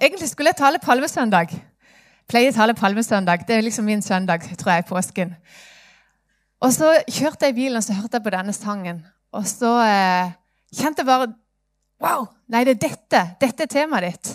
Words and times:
egentlig 0.00 0.28
skulle 0.30 0.52
jeg 0.52 0.60
tale 0.60 0.80
palmesøndag. 0.82 1.52
Pleier 2.28 2.52
å 2.52 2.56
tale 2.56 2.76
palmesøndag. 2.76 3.44
Det 3.48 3.56
er 3.56 3.64
liksom 3.64 3.86
min 3.88 4.02
søndag, 4.02 4.44
tror 4.60 4.72
jeg, 4.74 4.86
påsken. 4.88 5.34
Og 6.60 6.72
så 6.74 6.90
kjørte 7.06 7.46
jeg 7.46 7.54
i 7.54 7.58
bilen 7.60 7.78
og 7.78 7.86
så 7.86 7.96
hørte 7.96 8.18
jeg 8.18 8.26
på 8.26 8.34
denne 8.34 8.54
sangen. 8.56 9.02
Og 9.32 9.46
så 9.48 9.72
eh, 9.84 10.32
kjente 10.74 11.04
jeg 11.04 11.10
bare 11.10 11.32
Wow! 11.98 12.28
Nei, 12.46 12.62
det 12.62 12.76
er 12.76 12.82
dette. 12.84 13.20
Dette 13.40 13.64
er 13.64 13.70
temaet 13.72 14.04
ditt. 14.06 14.28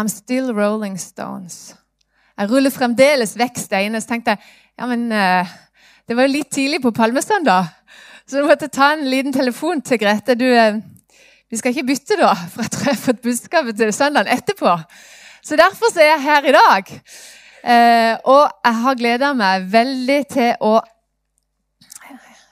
I'm 0.00 0.08
still 0.08 0.54
rolling 0.56 0.94
stones. 0.96 1.74
Jeg 2.38 2.48
ruller 2.48 2.72
fremdeles 2.72 3.34
vekk 3.36 3.60
steiner. 3.60 4.00
Så 4.00 4.14
tenkte 4.14 4.32
jeg 4.32 4.40
ja, 4.80 4.88
men 4.88 5.10
eh, 5.12 5.50
det 6.08 6.16
var 6.16 6.26
jo 6.26 6.32
litt 6.32 6.50
tidlig 6.50 6.80
på 6.82 6.94
palmesøndag, 6.96 7.68
så 8.26 8.40
du 8.40 8.48
måtte 8.48 8.70
ta 8.72 8.92
en 8.94 9.04
liten 9.06 9.34
telefon 9.34 9.82
til 9.84 10.00
Grete. 10.00 10.34
Du, 10.34 10.46
eh, 10.48 10.80
vi 11.52 11.58
skal 11.60 11.74
ikke 11.74 11.90
bytte, 11.90 12.16
da, 12.16 12.32
for 12.52 12.64
jeg 12.64 12.72
tror 12.72 12.88
jeg 12.88 12.96
har 12.96 13.04
fått 13.04 13.22
budskapet 13.26 13.76
til 13.76 13.92
søndagen 13.92 14.32
etterpå. 14.32 14.72
Så 15.44 15.58
derfor 15.60 15.92
er 16.00 16.14
jeg 16.14 16.24
her 16.24 16.48
i 16.48 16.54
dag. 16.56 16.92
Eh, 17.62 18.14
og 18.24 18.46
jeg 18.64 18.78
har 18.84 18.98
gleda 18.98 19.32
meg 19.36 19.66
veldig 19.70 20.18
til 20.32 20.64
å 20.64 20.78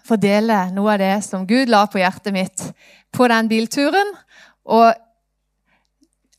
fordele 0.07 0.67
noe 0.75 0.95
av 0.95 1.01
det 1.01 1.15
som 1.25 1.47
Gud 1.49 1.71
la 1.71 1.85
på 1.89 2.03
hjertet 2.03 2.35
mitt 2.35 2.67
på 3.15 3.31
den 3.31 3.49
bilturen. 3.49 4.13
Og, 4.69 4.93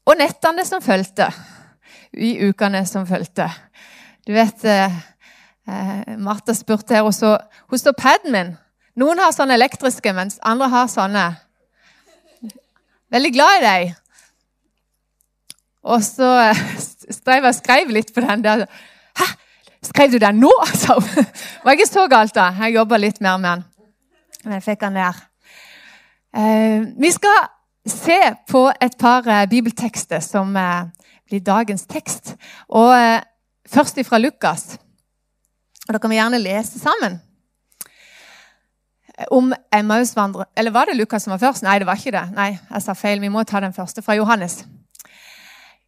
og 0.05 0.19
nettene 0.19 0.67
som 0.67 0.83
fulgte. 0.85 1.31
I 2.11 2.35
ukene 2.45 2.83
som 2.85 3.07
fulgte. 3.07 3.47
Du 4.27 4.35
vet 4.35 4.65
eh, 4.67 4.99
eh, 5.65 6.17
Martha 6.19 6.53
spurte 6.53 6.99
her, 6.99 7.07
og 7.07 7.15
så, 7.15 7.39
hun 7.71 7.79
står 7.79 7.97
paden 7.97 8.35
min. 8.35 8.57
Noen 8.99 9.23
har 9.23 9.33
sånne 9.33 9.55
elektriske, 9.57 10.13
mens 10.13 10.37
andre 10.45 10.69
har 10.69 10.91
sånne. 10.91 11.31
Veldig 13.11 13.31
glad 13.35 13.57
i 13.57 13.63
deg. 13.65 13.93
Og 15.83 16.03
så 16.05 16.29
skrev 16.53 17.15
strev 17.15 17.47
jeg 17.49 17.57
skrev 17.57 17.89
litt 17.91 18.13
på 18.15 18.23
den 18.23 18.43
der. 18.45 18.65
Hæ? 19.17 19.27
Skrev 19.83 20.13
du 20.13 20.19
den 20.21 20.39
nå, 20.39 20.51
altså? 20.61 20.99
Det 21.01 21.65
var 21.65 21.75
ikke 21.75 21.89
så 21.89 22.05
galt, 22.07 22.35
da. 22.35 22.51
Jeg 22.61 22.77
jobba 22.77 22.99
litt 23.01 23.19
mer 23.21 23.39
med 23.41 23.49
den. 23.49 23.65
Men 24.45 24.53
jeg 24.57 24.63
fikk 24.69 24.85
den 24.85 24.99
der. 25.01 25.17
Eh, 26.37 26.85
vi 27.01 27.11
skal 27.11 27.49
se 27.85 28.19
på 28.47 28.61
et 28.81 28.95
par 28.99 29.27
eh, 29.27 29.47
bibeltekster 29.49 30.21
som 30.23 30.55
eh, 30.55 30.85
blir 31.27 31.43
dagens 31.43 31.83
tekst. 31.89 32.35
Og 32.69 32.93
eh, 32.95 33.19
først 33.67 33.99
fra 34.07 34.21
Lukas. 34.21 34.77
Og 35.87 35.93
Da 35.93 35.99
kan 35.99 36.13
vi 36.13 36.21
gjerne 36.21 36.39
lese 36.39 36.79
sammen. 36.79 37.19
Om 39.31 39.53
Emmausvandrer 39.73 40.45
Eller 40.55 40.71
var 40.71 40.85
det 40.85 40.97
Lukas 40.97 41.23
som 41.23 41.31
var 41.31 41.41
først? 41.41 41.63
Nei, 41.63 41.79
det 41.79 41.87
var 41.87 41.99
ikke 41.99 42.13
det. 42.15 42.27
Nei, 42.35 42.51
jeg 42.57 42.83
sa 42.83 42.95
feil. 42.97 43.21
Vi 43.21 43.29
må 43.29 43.43
ta 43.43 43.59
den 43.59 43.73
første 43.73 44.01
fra 44.01 44.15
Johannes. 44.15 44.63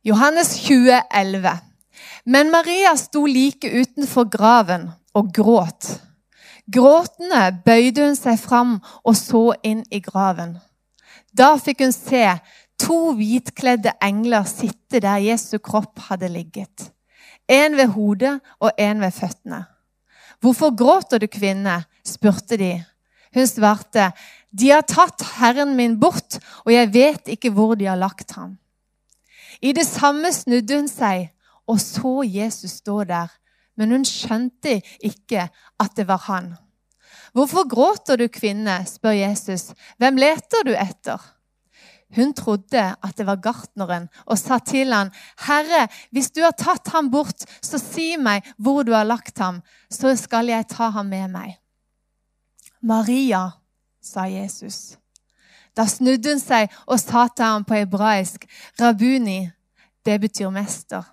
Johannes 0.03 0.56
2011. 0.67 1.59
Men 2.25 2.52
Maria 2.52 2.95
sto 2.95 3.25
like 3.25 3.70
utenfor 3.70 4.28
graven 4.31 4.90
og 5.14 5.31
gråt. 5.34 5.90
Gråtende 6.72 7.50
bøyde 7.66 8.06
hun 8.06 8.16
seg 8.16 8.40
fram 8.40 8.78
og 9.03 9.16
så 9.20 9.52
inn 9.64 9.84
i 9.92 10.00
graven. 10.03 10.58
Da 11.36 11.56
fikk 11.59 11.84
hun 11.84 11.95
se 11.95 12.23
to 12.80 13.14
hvitkledde 13.18 13.95
engler 14.03 14.47
sitte 14.47 15.02
der 15.03 15.23
Jesu 15.23 15.58
kropp 15.59 16.00
hadde 16.09 16.31
ligget. 16.31 16.90
En 17.50 17.75
ved 17.78 17.92
hodet 17.95 18.38
og 18.59 18.72
en 18.80 19.02
ved 19.03 19.12
føttene. 19.12 19.66
Hvorfor 20.40 20.75
gråter 20.75 21.19
du, 21.19 21.28
kvinne? 21.28 21.84
spurte 22.03 22.58
de. 22.59 22.74
Hun 23.34 23.48
svarte, 23.48 24.12
De 24.54 24.70
har 24.70 24.84
tatt 24.86 25.24
Herren 25.40 25.76
min 25.76 26.00
bort, 26.00 26.38
og 26.66 26.74
jeg 26.74 26.94
vet 26.94 27.32
ikke 27.34 27.50
hvor 27.50 27.74
de 27.76 27.88
har 27.90 27.98
lagt 27.98 28.36
ham. 28.38 28.58
I 29.62 29.72
det 29.74 29.86
samme 29.88 30.30
snudde 30.34 30.78
hun 30.78 30.90
seg 30.92 31.32
og 31.68 31.80
så 31.82 32.24
Jesus 32.28 32.80
stå 32.84 33.04
der, 33.08 33.32
men 33.78 33.94
hun 33.96 34.06
skjønte 34.08 34.80
ikke 35.04 35.48
at 35.82 35.96
det 35.98 36.08
var 36.08 36.26
han. 36.28 36.54
Hvorfor 37.34 37.66
gråter 37.70 38.20
du, 38.20 38.28
kvinne? 38.30 38.84
spør 38.86 39.16
Jesus. 39.18 39.72
Hvem 39.98 40.20
leter 40.22 40.68
du 40.68 40.74
etter? 40.78 41.22
Hun 42.14 42.34
trodde 42.38 42.84
at 42.94 43.18
det 43.18 43.26
var 43.26 43.42
gartneren, 43.42 44.06
og 44.30 44.38
sa 44.38 44.60
til 44.60 44.94
han, 44.94 45.10
'Herre, 45.48 45.88
hvis 46.12 46.30
du 46.32 46.44
har 46.44 46.54
tatt 46.54 46.88
ham 46.94 47.10
bort, 47.10 47.46
så 47.62 47.82
si 47.82 48.18
meg 48.18 48.46
hvor 48.58 48.84
du 48.84 48.94
har 48.94 49.04
lagt 49.04 49.40
ham, 49.40 49.64
så 49.90 50.16
skal 50.16 50.46
jeg 50.48 50.68
ta 50.70 50.90
ham 50.90 51.10
med 51.10 51.28
meg.' 51.34 51.62
Maria, 52.84 53.52
sa 54.02 54.26
Jesus. 54.28 54.98
Da 55.76 55.86
snudde 55.88 56.34
hun 56.34 56.42
seg 56.42 56.72
og 56.86 57.00
sa 57.00 57.28
til 57.32 57.46
ham 57.46 57.64
på 57.64 57.80
hebraisk, 57.80 58.46
'Rabuni', 58.82 59.50
det 60.06 60.22
betyr 60.22 60.50
mester. 60.50 61.04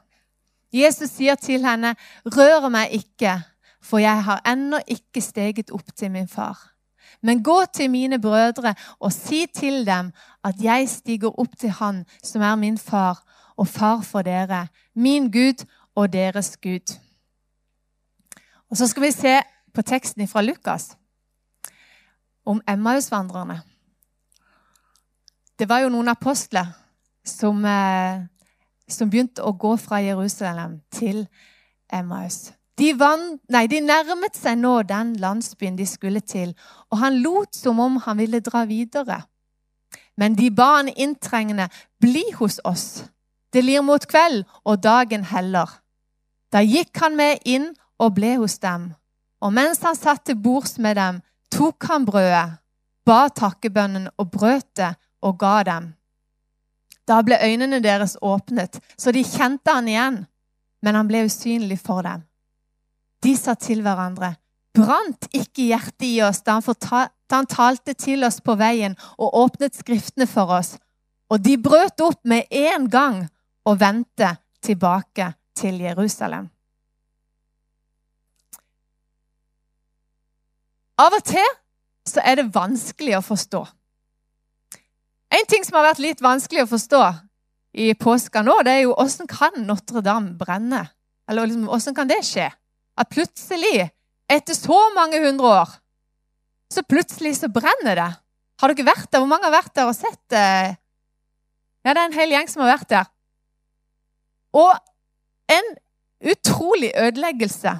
Jesus 0.72 1.10
sier 1.10 1.34
til 1.34 1.66
henne, 1.66 1.94
'Rør 2.26 2.68
meg 2.68 2.90
ikke, 2.92 3.42
for 3.82 3.98
jeg 3.98 4.24
har 4.24 4.42
ennå 4.46 4.80
ikke 4.86 5.20
steget 5.20 5.70
opp 5.70 5.94
til 5.96 6.10
min 6.10 6.28
far.' 6.28 6.70
Men 7.22 7.42
gå 7.42 7.64
til 7.74 7.90
mine 7.90 8.20
brødre 8.20 8.74
og 9.00 9.12
si 9.12 9.46
til 9.54 9.86
dem 9.86 10.12
at 10.44 10.54
jeg 10.60 10.88
stiger 10.88 11.40
opp 11.40 11.58
til 11.58 11.70
Han 11.70 12.06
som 12.22 12.42
er 12.42 12.54
min 12.54 12.78
far 12.78 13.22
og 13.56 13.68
far 13.68 14.00
for 14.00 14.22
dere, 14.22 14.68
min 14.94 15.30
Gud 15.32 15.66
og 15.94 16.12
deres 16.12 16.56
Gud. 16.56 16.98
Og 18.70 18.76
Så 18.76 18.86
skal 18.86 19.02
vi 19.02 19.10
se 19.10 19.40
på 19.74 19.82
teksten 19.82 20.28
fra 20.28 20.42
Lukas 20.42 20.96
om 22.46 22.60
Emmausvandrerne. 22.68 23.60
Det 25.58 25.68
var 25.68 25.84
jo 25.84 25.90
noen 25.92 26.08
apostler 26.08 26.66
som, 27.24 27.64
eh, 27.64 28.22
som 28.88 29.10
begynte 29.10 29.42
å 29.42 29.52
gå 29.52 29.76
fra 29.76 30.00
Jerusalem 30.00 30.80
til 30.90 31.26
Emmaus. 31.92 32.52
De, 32.78 32.94
van, 32.96 33.38
nei, 33.52 33.66
de, 33.68 33.80
nærmet 33.84 34.36
seg 34.36 34.56
nå 34.58 34.82
den 34.88 35.12
landsbyen 35.20 35.76
de 35.76 35.84
skulle 35.86 36.22
til, 36.24 36.54
og 36.88 36.98
han 37.02 37.18
lot 37.20 37.54
som 37.56 37.80
om 37.80 37.98
han 38.06 38.16
ville 38.18 38.40
dra 38.40 38.64
videre. 38.64 39.18
Men 40.16 40.36
de 40.36 40.48
ba 40.50 40.76
han 40.78 40.88
inntrengende, 40.88 41.68
bli 42.00 42.24
hos 42.38 42.60
oss. 42.64 43.04
Det 43.52 43.64
lir 43.64 43.82
mot 43.84 44.06
kveld, 44.08 44.46
og 44.64 44.82
dagen 44.82 45.24
heller. 45.28 45.68
Da 46.52 46.62
gikk 46.64 46.96
han 47.02 47.16
med 47.16 47.44
inn 47.44 47.70
og 48.00 48.14
ble 48.16 48.36
hos 48.40 48.58
dem. 48.62 48.94
Og 49.40 49.52
mens 49.52 49.82
han 49.84 49.96
satt 49.96 50.24
til 50.24 50.40
bords 50.40 50.78
med 50.78 50.96
dem, 50.96 51.20
tok 51.54 51.86
han 51.90 52.06
brødet, 52.08 52.58
ba 53.06 53.20
takkebønnen 53.34 54.10
og 54.18 54.30
brøt 54.30 54.68
det 54.78 54.94
og 55.22 55.38
ga 55.40 55.62
dem. 55.66 55.92
Da 57.08 57.20
ble 57.26 57.40
øynene 57.42 57.80
deres 57.82 58.16
åpnet, 58.22 58.78
så 58.98 59.12
de 59.12 59.24
kjente 59.26 59.72
han 59.74 59.88
igjen, 59.88 60.20
men 60.82 60.94
han 60.96 61.08
ble 61.08 61.24
usynlig 61.26 61.80
for 61.82 62.06
dem. 62.06 62.22
De 63.20 63.34
sa 63.36 63.56
til 63.58 63.82
hverandre, 63.84 64.34
brant 64.76 65.26
ikke 65.34 65.66
hjertet 65.72 66.06
i 66.08 66.20
oss 66.24 66.40
da 66.46 66.60
han, 66.60 67.08
da 67.28 67.40
han 67.40 67.50
talte 67.50 67.94
til 67.98 68.24
oss 68.24 68.38
på 68.44 68.54
veien 68.60 68.94
og 69.18 69.34
åpnet 69.42 69.76
Skriftene 69.76 70.28
for 70.30 70.54
oss? 70.60 70.76
Og 71.30 71.42
de 71.42 71.56
brøt 71.62 72.00
opp 72.02 72.24
med 72.26 72.48
en 72.50 72.88
gang 72.90 73.20
og 73.66 73.80
vendte 73.80 74.32
tilbake 74.62 75.32
til 75.54 75.82
Jerusalem. 75.82 76.48
Av 81.00 81.16
og 81.16 81.24
til 81.24 81.50
så 82.08 82.22
er 82.26 82.40
det 82.40 82.50
vanskelig 82.54 83.16
å 83.18 83.24
forstå. 83.24 83.64
En 85.30 85.46
ting 85.48 85.64
som 85.64 85.78
har 85.78 85.92
vært 85.92 86.02
litt 86.02 86.22
vanskelig 86.24 86.64
å 86.64 86.70
forstå 86.70 87.02
i 87.80 87.92
påska 87.94 88.42
nå, 88.42 88.56
det 88.66 88.72
er 88.74 88.82
jo 88.88 88.96
åssen 88.98 89.30
kan 89.30 89.62
Notre-Dame 89.62 90.34
brenne? 90.38 90.82
Eller 91.30 91.46
liksom, 91.46 91.94
kan 91.94 92.10
det 92.10 92.24
skje? 92.26 92.48
at 93.00 93.08
plutselig, 93.08 93.88
etter 94.30 94.56
så 94.56 94.78
mange 94.94 95.20
hundre 95.22 95.52
år, 95.62 95.70
så 96.70 96.84
plutselig 96.86 97.36
så 97.38 97.50
brenner 97.52 97.98
det. 97.98 98.10
Har 98.60 98.74
dere 98.74 98.90
vært 98.90 99.08
der? 99.08 99.22
Hvor 99.22 99.30
mange 99.30 99.48
har 99.48 99.54
vært 99.54 99.74
der 99.76 99.88
og 99.88 99.96
sett 99.96 100.20
det? 100.30 100.76
Ja, 101.80 101.94
det 101.94 101.96
er 101.96 102.08
en 102.10 102.18
hel 102.18 102.34
gjeng 102.34 102.50
som 102.50 102.62
har 102.64 102.74
vært 102.74 102.90
der. 102.92 103.08
Og 104.52 104.74
en 105.50 105.70
utrolig 106.30 106.90
ødeleggelse. 106.92 107.72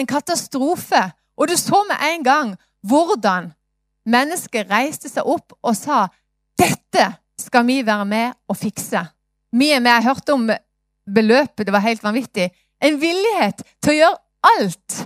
En 0.00 0.08
katastrofe. 0.08 1.02
Og 1.36 1.48
du 1.48 1.56
så 1.56 1.82
med 1.88 2.02
en 2.12 2.24
gang 2.26 2.52
hvordan 2.86 3.50
mennesket 4.08 4.70
reiste 4.70 5.10
seg 5.10 5.26
opp 5.28 5.54
og 5.62 5.76
sa 5.78 6.06
dette 6.58 7.06
skal 7.40 7.66
vi 7.66 7.80
være 7.86 8.06
med 8.06 8.34
og 8.50 8.58
fikse. 8.58 9.02
Vi 9.52 9.70
er 9.72 9.80
med. 9.80 9.92
Jeg 9.92 10.06
hørte 10.08 10.34
om 10.34 10.46
beløpet, 11.14 11.66
det 11.66 11.74
var 11.74 11.84
helt 11.84 12.04
vanvittig. 12.04 12.50
En 12.82 12.98
villighet 13.00 13.62
til 13.82 13.94
å 13.94 13.98
gjøre 13.98 14.52
alt 14.52 15.02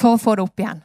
for 0.00 0.14
å 0.14 0.20
få 0.20 0.36
det 0.36 0.44
opp 0.44 0.60
igjen. 0.60 0.80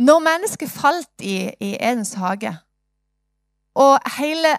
Når 0.00 0.24
mennesket 0.24 0.72
falt 0.72 1.24
i, 1.24 1.50
i 1.60 1.74
Edens 1.76 2.14
hage, 2.16 2.54
og 3.76 4.00
hele 4.16 4.56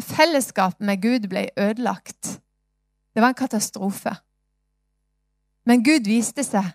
fellesskapet 0.00 0.84
med 0.86 1.02
Gud 1.02 1.28
ble 1.28 1.48
ødelagt 1.56 2.38
Det 3.14 3.22
var 3.22 3.32
en 3.32 3.38
katastrofe. 3.38 4.12
Men 5.66 5.82
Gud 5.82 6.06
viste 6.06 6.44
seg 6.46 6.68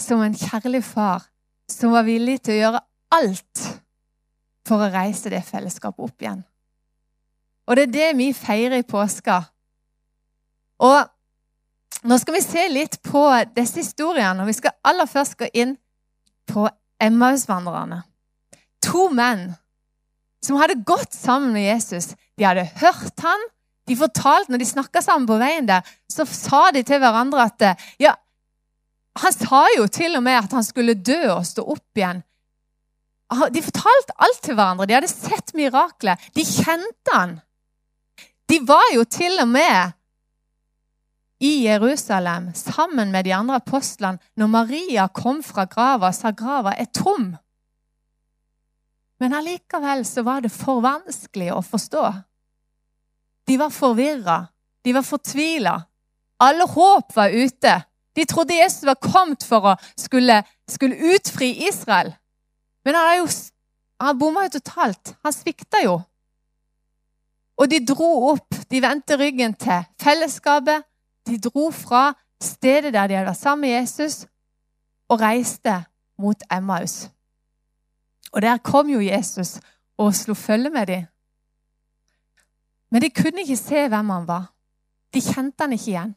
som 0.00 0.22
en 0.24 0.36
kjærlig 0.36 0.82
far 0.86 1.26
som 1.68 1.92
var 1.92 2.06
villig 2.06 2.38
til 2.42 2.56
å 2.56 2.60
gjøre 2.62 2.84
alt 3.18 3.66
for 4.68 4.84
å 4.84 4.90
reise 4.92 5.32
det 5.32 5.42
fellesskapet 5.46 6.04
opp 6.04 6.24
igjen. 6.24 6.42
Og 7.68 7.76
det 7.76 7.88
er 7.88 7.92
det 7.92 8.08
vi 8.16 8.32
feirer 8.36 8.80
i 8.80 8.88
påska. 8.88 9.42
Og 10.84 12.08
nå 12.08 12.18
skal 12.20 12.36
vi 12.38 12.44
se 12.44 12.64
litt 12.70 13.00
på 13.04 13.22
disse 13.56 13.82
historiene, 13.82 14.40
og 14.40 14.48
vi 14.48 14.56
skal 14.56 14.76
aller 14.86 15.08
først 15.10 15.36
gå 15.40 15.48
inn 15.52 15.74
på 16.48 16.68
Emmausvandrerne. 17.02 18.02
To 18.88 19.08
menn 19.12 19.50
som 20.44 20.56
hadde 20.60 20.78
gått 20.86 21.12
sammen 21.12 21.52
med 21.52 21.66
Jesus. 21.66 22.14
De 22.38 22.46
hadde 22.46 22.68
hørt 22.80 23.24
han. 23.24 23.46
De 23.88 23.96
fortalte, 23.96 24.52
Når 24.52 24.58
de 24.58 24.68
snakka 24.68 25.02
sammen 25.02 25.26
på 25.26 25.38
veien 25.40 25.66
der, 25.68 25.84
så 26.08 26.24
sa 26.28 26.70
de 26.72 26.82
til 26.86 27.00
hverandre 27.02 27.48
at 27.48 27.64
ja, 28.00 28.14
Han 29.18 29.34
sa 29.34 29.64
jo 29.76 29.86
til 29.90 30.16
og 30.18 30.22
med 30.22 30.38
at 30.38 30.54
han 30.54 30.64
skulle 30.66 30.94
dø 30.94 31.20
og 31.34 31.46
stå 31.46 31.64
opp 31.74 31.98
igjen. 31.98 32.22
De 33.52 33.62
fortalte 33.62 34.16
alt 34.24 34.40
til 34.44 34.56
hverandre. 34.56 34.86
De 34.88 34.96
hadde 34.96 35.10
sett 35.10 35.52
miraklet. 35.58 36.30
De 36.36 36.44
kjente 36.46 37.12
han. 37.12 37.38
De 38.48 38.60
var 38.64 38.86
jo 38.94 39.04
til 39.04 39.34
og 39.42 39.48
med 39.50 39.92
i 41.38 41.50
Jerusalem 41.66 42.48
sammen 42.54 43.12
med 43.12 43.28
de 43.28 43.34
andre 43.36 43.60
apostlene 43.60 44.18
når 44.40 44.48
Maria 44.50 45.04
kom 45.14 45.42
fra 45.46 45.68
grava 45.70 46.10
og 46.10 46.16
sa 46.16 46.32
grava 46.34 46.72
er 46.74 46.88
tom. 46.94 47.34
Men 49.18 49.34
allikevel 49.34 50.04
så 50.06 50.24
var 50.26 50.42
det 50.42 50.50
for 50.54 50.82
vanskelig 50.82 51.52
å 51.54 51.60
forstå. 51.62 52.06
De 53.48 53.58
var 53.58 53.74
forvirra. 53.74 54.40
De 54.84 54.94
var 54.94 55.06
fortvila. 55.06 55.74
Alle 56.42 56.66
håp 56.70 57.14
var 57.16 57.34
ute. 57.34 57.74
De 58.18 58.24
trodde 58.26 58.56
Jesus 58.58 58.82
var 58.82 58.98
kommet 58.98 59.44
for 59.46 59.62
å 59.62 59.76
skulle, 59.94 60.40
skulle 60.66 61.14
utfri 61.14 61.52
Israel. 61.68 62.10
Men 62.82 62.98
han, 62.98 63.20
jo, 63.20 63.28
han 64.02 64.18
bomma 64.18 64.48
jo 64.48 64.56
totalt. 64.56 65.14
Han 65.22 65.34
svikta 65.34 65.84
jo. 65.84 66.00
Og 67.58 67.70
de 67.70 67.78
dro 67.86 68.10
opp. 68.32 68.58
De 68.70 68.82
vendte 68.82 69.18
ryggen 69.20 69.54
til 69.54 69.86
fellesskapet. 70.02 70.82
De 71.30 71.38
dro 71.38 71.68
fra 71.70 72.08
stedet 72.42 72.92
der 72.94 73.06
de 73.06 73.18
hadde 73.18 73.30
vært 73.30 73.38
sammen 73.38 73.66
med 73.66 73.74
Jesus, 73.76 74.26
og 75.08 75.20
reiste 75.20 75.74
mot 76.18 76.42
Emmaus. 76.52 77.08
Og 78.32 78.42
der 78.42 78.58
kom 78.58 78.90
jo 78.90 79.00
Jesus 79.00 79.58
og 79.98 80.14
slo 80.14 80.34
følge 80.34 80.70
med 80.70 80.86
dem. 80.86 81.06
Men 82.90 83.02
de 83.02 83.10
kunne 83.10 83.42
ikke 83.44 83.56
se 83.56 83.88
hvem 83.88 84.10
han 84.10 84.28
var. 84.28 84.50
De 85.14 85.20
kjente 85.22 85.64
han 85.64 85.72
ikke 85.72 85.90
igjen. 85.90 86.14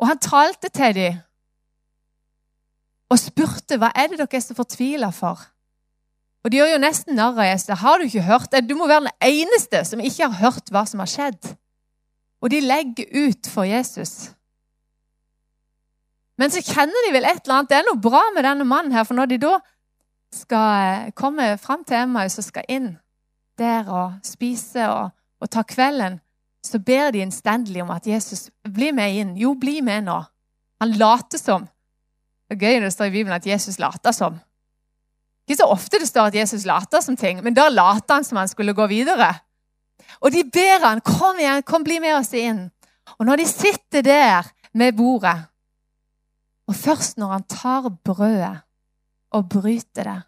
Og 0.00 0.08
han 0.08 0.20
talte 0.22 0.70
til 0.72 0.96
dem 0.96 1.18
og 3.10 3.18
spurte 3.18 3.76
hva 3.80 3.90
er 3.98 4.12
det 4.12 4.20
dere 4.20 4.38
er 4.38 4.44
så 4.44 4.54
fortvila 4.54 5.10
for. 5.12 5.40
Og 6.44 6.52
De 6.52 6.60
gjør 6.60 6.70
jo 6.72 6.80
nesten 6.80 7.18
narr 7.18 7.36
av 7.36 7.48
Jesus. 7.50 7.72
Har 7.82 7.98
du 7.98 8.06
ikke 8.06 8.24
hørt? 8.24 8.54
Du 8.64 8.76
må 8.78 8.86
være 8.88 9.08
den 9.08 9.26
eneste 9.28 9.82
som 9.84 10.00
ikke 10.00 10.28
har 10.28 10.38
hørt 10.40 10.70
hva 10.72 10.86
som 10.88 11.02
har 11.02 11.10
skjedd. 11.10 11.50
Og 12.40 12.52
de 12.52 12.62
legger 12.64 13.10
ut 13.26 13.50
for 13.50 13.68
Jesus. 13.68 14.30
Men 16.40 16.52
så 16.54 16.62
kjenner 16.64 17.04
de 17.06 17.12
vel 17.12 17.28
et 17.28 17.42
eller 17.42 17.58
annet. 17.58 17.68
Det 17.68 17.76
er 17.76 17.88
noe 17.90 18.00
bra 18.00 18.22
med 18.32 18.46
denne 18.48 18.64
mannen 18.64 18.94
her. 18.96 19.04
For 19.04 19.18
når 19.18 19.34
de 19.34 19.40
da 19.42 19.58
skal 20.32 21.10
komme 21.18 21.50
fram 21.60 21.84
til 21.84 21.98
Emmaus 22.00 22.38
og 22.40 22.46
skal 22.46 22.68
inn 22.72 22.94
der 23.60 23.90
og 23.92 24.22
spise 24.24 24.86
og, 24.88 25.10
og 25.42 25.50
ta 25.52 25.66
kvelden, 25.68 26.22
så 26.66 26.78
ber 26.78 27.10
de 27.14 27.22
innstendig 27.24 27.82
om 27.82 27.90
at 27.94 28.06
Jesus 28.06 28.50
blir 28.68 28.92
med 28.92 29.16
inn. 29.16 29.36
Jo, 29.40 29.54
bli 29.58 29.80
med 29.84 30.04
nå. 30.08 30.18
Han 30.80 30.96
later 31.00 31.40
som. 31.40 31.66
Det 32.48 32.56
er 32.56 32.66
gøy 32.66 32.80
når 32.80 32.90
det 32.90 32.94
står 32.96 33.10
i 33.10 33.14
Bibelen 33.14 33.36
at 33.36 33.46
Jesus 33.46 33.78
later 33.80 34.12
som. 34.12 34.38
Ikke 35.48 35.60
så 35.62 35.68
ofte 35.72 35.98
det 35.98 36.08
står 36.08 36.30
at 36.30 36.36
Jesus 36.36 36.66
later 36.68 37.02
som 37.02 37.16
ting, 37.18 37.40
men 37.42 37.56
da 37.56 37.68
later 37.72 38.18
han 38.20 38.26
som 38.26 38.38
han 38.38 38.50
skulle 38.50 38.76
gå 38.76 38.86
videre. 38.90 39.32
Og 40.20 40.32
de 40.34 40.44
ber 40.44 40.84
han, 40.84 41.00
kom 41.04 41.38
igjen, 41.40 41.64
kom, 41.66 41.84
bli 41.86 41.98
med 42.02 42.18
oss 42.18 42.32
inn. 42.36 42.66
Og 43.18 43.26
når 43.26 43.42
de 43.42 43.46
sitter 43.48 44.04
der 44.04 44.50
med 44.76 44.94
bordet, 44.98 45.36
og 46.70 46.76
først 46.76 47.18
når 47.18 47.32
han 47.34 47.46
tar 47.50 47.88
brødet 48.04 48.60
og 49.34 49.48
bryter 49.50 50.06
det, 50.06 50.20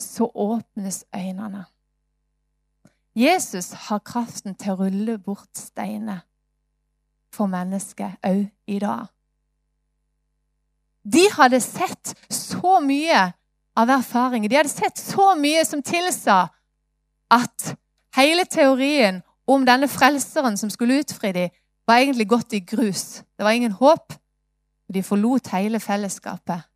så 0.00 0.28
åpnes 0.34 1.04
øynene. 1.14 1.64
Jesus 3.18 3.72
har 3.88 3.98
kraften 4.06 4.54
til 4.54 4.76
å 4.76 4.84
rulle 4.84 5.16
bort 5.18 5.58
steiner 5.58 6.20
for 7.34 7.50
mennesket 7.50 8.20
òg 8.26 8.44
i 8.70 8.78
dag. 8.78 9.08
De 11.02 11.24
hadde 11.32 11.58
sett 11.64 12.12
så 12.30 12.78
mye 12.84 13.24
av 13.78 13.90
erfaringer. 13.90 14.50
De 14.50 14.58
hadde 14.60 14.70
sett 14.70 15.00
så 15.00 15.32
mye 15.38 15.64
som 15.66 15.82
tilsa 15.82 16.44
at 17.32 17.72
hele 18.16 18.44
teorien 18.44 19.22
om 19.48 19.64
denne 19.66 19.88
frelseren 19.88 20.58
som 20.60 20.70
skulle 20.70 21.00
utfri 21.02 21.32
dem, 21.32 21.54
var 21.88 22.02
egentlig 22.02 22.28
gått 22.28 22.52
i 22.52 22.60
grus. 22.60 23.22
Det 23.36 23.44
var 23.44 23.56
ingen 23.56 23.72
håp. 23.72 24.12
De 24.92 25.02
forlot 25.02 25.48
hele 25.54 25.80
fellesskapet. 25.80 26.68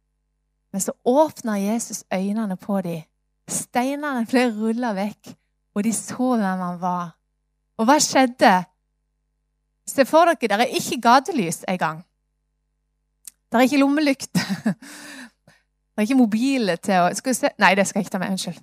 Men 0.73 0.81
så 0.81 0.93
åpna 1.05 1.59
Jesus 1.61 2.05
øynene 2.13 2.57
på 2.57 2.81
dem. 2.81 3.03
Steinene 3.49 4.25
ble 4.27 4.47
rulla 4.57 4.95
vekk, 4.97 5.35
og 5.75 5.85
de 5.85 5.93
så 5.97 6.35
hvem 6.37 6.65
han 6.67 6.81
var. 6.81 7.15
Og 7.81 7.89
hva 7.89 7.99
skjedde? 8.03 8.53
Se 9.89 10.05
for 10.07 10.31
dere, 10.31 10.61
det 10.61 10.69
er 10.69 10.79
ikke 10.79 11.01
gatelys 11.03 11.63
engang. 11.69 12.03
Det 13.51 13.59
er 13.59 13.69
ikke 13.69 13.83
lommelykt. 13.83 14.33
Det 15.93 16.01
er 16.01 16.07
ikke 16.07 16.23
mobile 16.23 16.77
til 16.81 17.03
å 17.03 17.09
Skal 17.13 17.35
se 17.37 17.49
Nei, 17.61 17.75
det 17.77 17.85
skal 17.85 18.01
jeg 18.01 18.07
ikke 18.07 18.13
ta 18.15 18.21
med. 18.23 18.31
Unnskyld. 18.33 18.63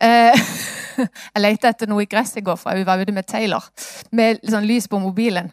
Eh, 0.00 0.52
jeg 1.34 1.42
lette 1.42 1.68
etter 1.68 1.90
noe 1.90 2.06
i 2.06 2.08
gresset 2.08 2.40
i 2.40 2.44
går, 2.46 2.56
for 2.56 2.80
vi 2.80 2.86
var 2.88 3.02
ute 3.02 3.12
med 3.12 3.28
Taylor. 3.28 3.66
Med 4.16 4.40
sånn 4.40 4.64
lys 4.64 4.88
på 4.88 5.02
mobilen. 5.02 5.50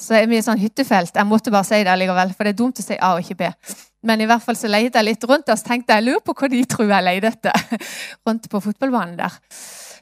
Så 0.00 0.16
er 0.16 0.30
vi 0.30 0.38
i 0.40 0.44
sånn 0.44 0.60
hyttefelt. 0.62 1.12
Jeg 1.12 1.28
måtte 1.28 1.52
bare 1.52 1.68
si 1.68 1.82
det 1.84 1.98
likevel, 2.00 2.32
for 2.32 2.48
det 2.48 2.54
er 2.54 2.60
dumt 2.62 2.80
å 2.80 2.86
si 2.86 2.96
A 2.96 3.12
og 3.18 3.20
ikke 3.20 3.36
B. 3.42 3.50
Men 4.02 4.20
i 4.20 4.26
hvert 4.26 4.42
fall 4.42 4.58
så 4.58 4.70
leide 4.70 4.98
jeg 4.98 5.06
litt 5.06 5.24
rundt 5.30 5.50
og 5.52 5.62
tenkte 5.62 5.94
jeg, 5.94 6.06
lurer 6.08 6.22
på 6.26 6.34
hva 6.34 6.50
de 6.50 6.62
tror 6.66 6.90
jeg 6.90 7.06
leide 7.06 7.30
etter. 7.30 7.78
rundt 8.26 8.48
på 8.50 8.60
fotballbanen 8.64 9.16
der. 9.20 9.36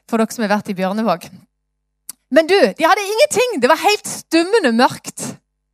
For 0.09 0.17
dere 0.17 0.33
som 0.33 0.45
har 0.45 0.55
vært 0.55 0.71
i 0.73 0.77
Bjørnevåg. 0.77 1.29
Men 2.31 2.47
du, 2.47 2.57
de 2.57 2.87
hadde 2.87 3.05
ingenting! 3.05 3.59
Det 3.61 3.69
var 3.69 3.81
helt 3.83 4.07
stummende 4.07 4.71
mørkt. 4.73 5.27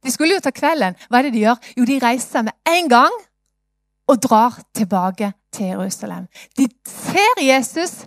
De 0.04 0.12
skulle 0.12 0.38
jo 0.38 0.44
ta 0.44 0.52
kvelden. 0.56 0.98
Hva 1.08 1.20
er 1.20 1.28
det 1.28 1.36
de 1.36 1.44
gjør? 1.46 1.72
Jo, 1.78 1.88
de 1.88 2.00
reiser 2.02 2.46
med 2.48 2.56
en 2.72 2.92
gang 2.92 3.18
og 4.08 4.22
drar 4.24 4.58
tilbake 4.76 5.32
til 5.54 5.74
Jerusalem. 5.74 6.28
De 6.58 6.68
ser 6.88 7.44
Jesus. 7.44 8.06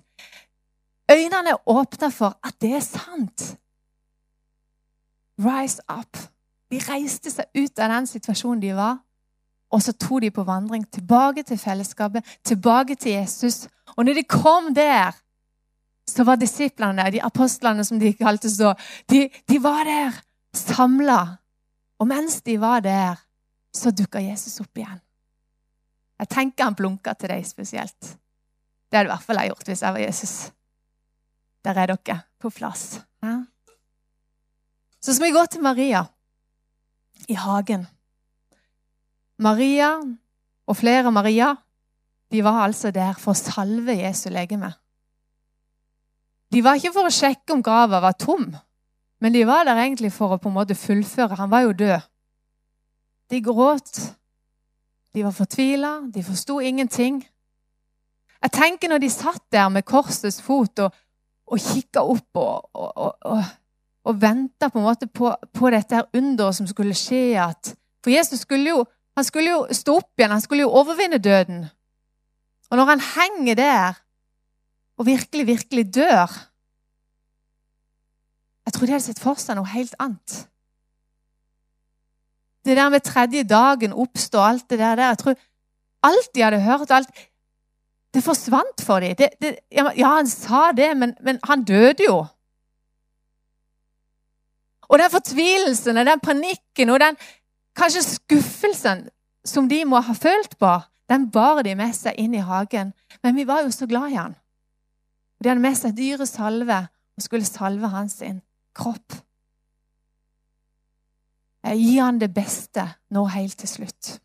Øynene 1.11 1.55
er 1.55 1.71
åpna 1.71 2.11
for 2.15 2.37
at 2.47 2.57
det 2.63 2.75
er 2.79 2.85
sant. 2.85 3.47
Rise 5.41 5.83
up. 5.89 6.17
De 6.71 6.79
reiste 6.87 7.33
seg 7.33 7.51
ut 7.57 7.79
av 7.79 7.91
den 7.91 8.07
situasjonen 8.07 8.63
de 8.63 8.75
var, 8.77 9.01
og 9.71 9.83
så 9.83 9.93
tok 9.93 10.21
de 10.25 10.31
på 10.35 10.45
vandring 10.47 10.85
tilbake 10.91 11.45
til 11.47 11.59
fellesskapet, 11.59 12.27
tilbake 12.45 12.97
til 12.99 13.13
Jesus. 13.13 13.69
Og 13.97 14.05
når 14.05 14.19
de 14.19 14.25
kom 14.27 14.75
der, 14.75 15.15
så 16.11 16.25
var 16.27 16.41
disiplene, 16.41 17.11
de 17.11 17.23
apostlene 17.23 17.85
som 17.87 18.01
de 18.01 18.13
kalte 18.19 18.51
så, 18.51 18.75
de, 19.11 19.29
de 19.49 19.61
var 19.63 19.85
der 19.87 20.17
samla. 20.57 21.21
Og 22.01 22.09
mens 22.11 22.41
de 22.43 22.57
var 22.61 22.83
der, 22.83 23.21
så 23.75 23.93
dukka 23.95 24.19
Jesus 24.19 24.59
opp 24.61 24.81
igjen. 24.81 24.99
Jeg 26.21 26.29
tenker 26.35 26.67
han 26.67 26.77
blunka 26.77 27.15
til 27.15 27.31
deg 27.33 27.47
spesielt. 27.47 28.17
Det 28.91 28.99
hadde 28.99 29.07
i 29.07 29.13
hvert 29.13 29.25
fall 29.25 29.39
jeg 29.41 29.53
gjort 29.53 29.71
hvis 29.71 29.83
jeg 29.85 29.95
var 29.95 30.03
Jesus. 30.03 30.35
Der 31.65 31.79
er 31.79 31.93
dere 31.95 32.19
på 32.41 32.51
plass. 32.51 32.99
Ja? 33.23 33.37
Så 35.01 35.15
skal 35.15 35.31
vi 35.31 35.37
gå 35.37 35.47
til 35.47 35.63
Maria 35.63 36.03
i 37.29 37.39
hagen. 37.39 37.87
Maria 39.41 39.95
og 40.69 40.77
flere 40.77 41.11
Maria 41.13 41.55
de 42.31 42.45
var 42.45 42.61
altså 42.63 42.93
der 42.95 43.17
for 43.19 43.33
å 43.33 43.39
salve 43.39 43.97
Jesu 43.99 44.29
legeme. 44.31 44.71
De 46.51 46.63
var 46.63 46.79
ikke 46.79 46.93
for 46.95 47.09
å 47.09 47.15
sjekke 47.15 47.55
om 47.55 47.63
grava 47.63 48.01
var 48.03 48.19
tom, 48.19 48.47
men 49.21 49.35
de 49.35 49.43
var 49.47 49.67
der 49.67 49.81
egentlig 49.83 50.13
for 50.15 50.35
å 50.35 50.39
på 50.41 50.51
en 50.51 50.57
måte 50.59 50.77
fullføre. 50.79 51.39
Han 51.39 51.51
var 51.51 51.67
jo 51.67 51.77
død. 51.77 52.07
De 53.31 53.41
gråt. 53.45 54.01
De 55.15 55.25
var 55.27 55.35
fortvila. 55.35 55.93
De 56.11 56.23
forsto 56.25 56.61
ingenting. 56.61 57.21
Jeg 58.41 58.55
tenker 58.57 58.89
når 58.89 59.03
de 59.03 59.11
satt 59.13 59.43
der 59.53 59.69
med 59.69 59.85
korsets 59.85 60.41
fot 60.43 60.81
og, 60.87 60.95
og 61.51 61.61
kikka 61.61 62.03
opp 62.03 62.41
og, 62.41 62.71
og, 62.75 63.13
og, 63.29 63.43
og 64.09 64.23
venta 64.23 64.71
på, 64.73 64.83
på, 65.15 65.35
på 65.53 65.73
dette 65.75 66.07
underet 66.17 66.57
som 66.57 66.71
skulle 66.71 66.97
skje 66.97 67.37
at, 67.43 67.75
For 68.01 68.15
Jesus 68.15 68.47
skulle 68.47 68.73
jo 68.73 68.85
han 69.17 69.27
skulle 69.27 69.51
jo 69.51 69.61
stå 69.75 69.97
opp 70.01 70.13
igjen, 70.19 70.33
han 70.33 70.45
skulle 70.45 70.65
jo 70.65 70.75
overvinne 70.81 71.19
døden. 71.19 71.65
Og 72.71 72.79
når 72.79 72.93
han 72.93 73.03
henger 73.03 73.59
der 73.59 73.99
og 75.01 75.07
virkelig, 75.07 75.47
virkelig 75.47 75.95
dør 75.95 76.47
Jeg 78.67 78.75
tror 78.75 78.87
de 78.87 78.93
hadde 78.93 79.05
sett 79.05 79.19
for 79.19 79.41
seg 79.41 79.57
noe 79.59 79.67
helt 79.67 79.95
annet. 79.99 80.35
Det 82.63 82.77
der 82.77 82.91
med 82.93 83.03
tredje 83.03 83.43
dagen 83.49 83.97
oppstå, 83.97 84.39
alt 84.39 84.67
det 84.71 84.79
der, 84.79 85.01
jeg 85.09 85.19
tror 85.19 85.35
Alt 86.03 86.35
de 86.35 86.43
hadde 86.43 86.61
hørt 86.63 86.91
alt, 86.91 87.09
Det 88.15 88.23
forsvant 88.25 88.83
for 88.83 89.01
dem. 89.01 89.15
Det, 89.17 89.29
det, 89.43 89.59
ja, 89.71 90.09
han 90.17 90.27
sa 90.27 90.73
det, 90.73 90.97
men, 90.97 91.15
men 91.21 91.39
han 91.45 91.65
døde 91.65 92.05
jo. 92.09 92.25
Og 94.91 94.99
den 94.99 95.11
fortvilelsen 95.11 95.97
og 95.97 96.07
den 96.07 96.21
panikken 96.21 96.91
og 96.91 97.01
den 97.01 97.17
kanskje 97.79 98.03
skuffelsen 98.07 99.09
som 99.47 99.69
de 99.69 99.85
må 99.89 100.01
ha 100.05 100.15
følt 100.15 100.57
på, 100.61 100.73
den 101.11 101.27
bar 101.33 101.63
de 101.67 101.75
med 101.75 101.95
seg 101.97 102.19
inn 102.23 102.37
i 102.39 102.45
hagen. 102.45 102.93
Men 103.23 103.37
vi 103.37 103.47
var 103.49 103.65
jo 103.65 103.73
så 103.75 103.89
glad 103.91 104.13
i 104.13 104.19
han. 104.19 104.37
De 105.41 105.49
hadde 105.49 105.65
med 105.65 105.79
seg 105.79 105.97
dyre 105.97 106.27
salve 106.29 106.79
og 107.17 107.25
skulle 107.25 107.49
salve 107.49 107.91
hans 107.91 108.21
kropp. 108.77 109.17
Gi 111.61 111.97
han 111.99 112.21
det 112.21 112.31
beste 112.35 112.87
nå 113.13 113.25
helt 113.35 113.59
til 113.61 113.69
slutt. 113.69 114.17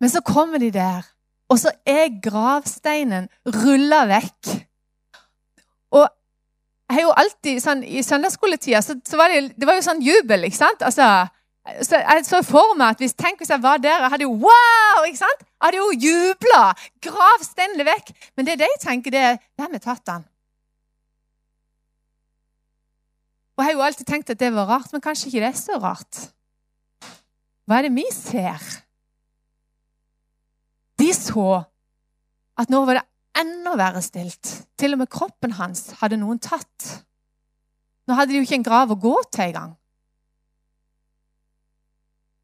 Men 0.00 0.12
så 0.12 0.20
kommer 0.20 0.60
de 0.60 0.70
der, 0.74 1.06
og 1.48 1.60
så 1.62 1.72
er 1.88 2.18
gravsteinen 2.22 3.30
rulla 3.46 4.02
vekk. 4.10 4.50
Og 5.96 6.04
jeg 6.86 6.98
har 6.98 7.02
jo 7.06 7.14
alltid, 7.22 7.62
sånn, 7.62 7.82
I 7.82 8.02
søndagsskoletida 8.04 8.82
så, 8.84 8.98
så 9.06 9.18
var 9.18 9.32
det, 9.32 9.54
det 9.56 9.68
var 9.68 9.78
jo 9.78 9.86
sånn 9.86 10.04
jubel. 10.04 10.44
ikke 10.46 10.58
sant? 10.58 10.84
Altså, 10.86 11.06
så 11.82 11.98
jeg 11.98 12.24
så 12.26 12.42
for 12.46 12.76
meg 12.78 12.94
at 12.94 13.02
hvis, 13.02 13.14
tenk 13.18 13.40
hvis 13.42 13.50
jeg 13.50 13.62
var 13.62 13.80
der 13.82 14.04
jeg 14.04 14.12
hadde 14.12 14.26
jo 14.26 14.36
wow! 14.38 15.02
ikke 15.08 15.18
sant? 15.18 15.42
Jeg 15.42 15.64
hadde 15.64 15.80
jo 15.80 15.88
jubla! 16.06 16.62
Gravsteinene 17.02 17.86
vekk. 17.88 18.12
Men 18.38 18.46
det 18.46 18.58
de 18.62 18.70
tenker, 18.82 19.14
det 19.14 19.22
er 19.32 19.38
Hvem 19.58 19.74
har 19.74 19.82
tatt 19.82 20.12
han? 20.14 20.26
Og 23.56 23.62
Jeg 23.64 23.70
har 23.70 23.72
jo 23.72 23.84
alltid 23.86 24.06
tenkt 24.06 24.30
at 24.30 24.40
det 24.40 24.52
var 24.52 24.68
rart, 24.68 24.92
men 24.92 25.00
kanskje 25.00 25.30
ikke 25.30 25.42
det 25.42 25.48
er 25.48 25.58
så 25.58 25.78
rart. 25.80 26.18
Hva 27.66 27.78
er 27.78 27.88
det 27.88 27.94
vi 27.96 28.04
ser? 28.12 28.62
De 31.00 31.08
så 31.16 31.64
at 32.56 32.70
nå 32.72 32.82
var 32.88 33.00
det 33.00 33.06
enda 33.40 33.74
verre 33.80 34.02
stilt. 34.04 34.52
Til 34.78 34.94
og 34.94 35.02
med 35.02 35.10
kroppen 35.12 35.56
hans 35.58 35.88
hadde 36.02 36.20
noen 36.20 36.38
tatt. 36.42 36.86
Nå 38.06 38.14
hadde 38.16 38.32
de 38.32 38.40
jo 38.40 38.46
ikke 38.46 38.60
en 38.60 38.68
grav 38.68 38.92
å 38.92 39.00
gå 39.00 39.16
til 39.32 39.48
engang. 39.48 39.74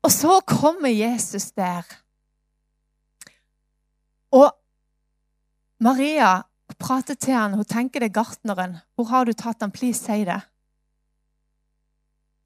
Og 0.02 0.10
så 0.10 0.40
kommer 0.46 0.90
Jesus 0.90 1.52
der. 1.52 1.86
Og 4.32 4.48
Maria 5.80 6.42
prater 6.78 7.14
til 7.14 7.34
han, 7.34 7.54
Hun 7.54 7.64
tenker 7.64 8.00
det 8.00 8.10
er 8.10 8.22
gartneren. 8.22 8.76
'Hvor 8.94 9.04
har 9.04 9.24
du 9.24 9.32
tatt 9.32 9.60
han? 9.60 9.70
Please, 9.70 10.04
si 10.04 10.24
det.' 10.24 10.42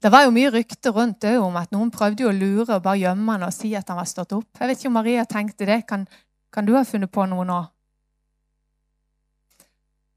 Det 0.01 0.11
var 0.11 0.23
jo 0.23 0.31
mye 0.31 0.51
rykter 0.53 0.91
rundt 0.91 1.21
det 1.21 1.39
om 1.39 1.55
at 1.55 1.71
noen 1.71 1.89
prøvde 1.91 2.27
å 2.27 2.31
lure 2.31 2.75
og 2.75 2.83
bare 2.83 2.99
gjemme 3.01 3.31
han 3.31 3.43
og 3.43 3.53
si 3.53 3.73
at 3.75 3.87
han 3.89 3.97
var 3.97 4.05
stått 4.05 4.31
opp. 4.31 4.59
Jeg 4.59 4.67
vet 4.67 4.77
ikke 4.77 4.87
om 4.87 4.93
Maria 4.93 5.23
tenkte 5.25 5.65
det. 5.65 5.87
Kan, 5.87 6.07
kan 6.53 6.65
du 6.65 6.75
ha 6.75 6.83
funnet 6.85 7.11
på 7.11 7.25
noe 7.25 7.45
nå? 7.45 7.57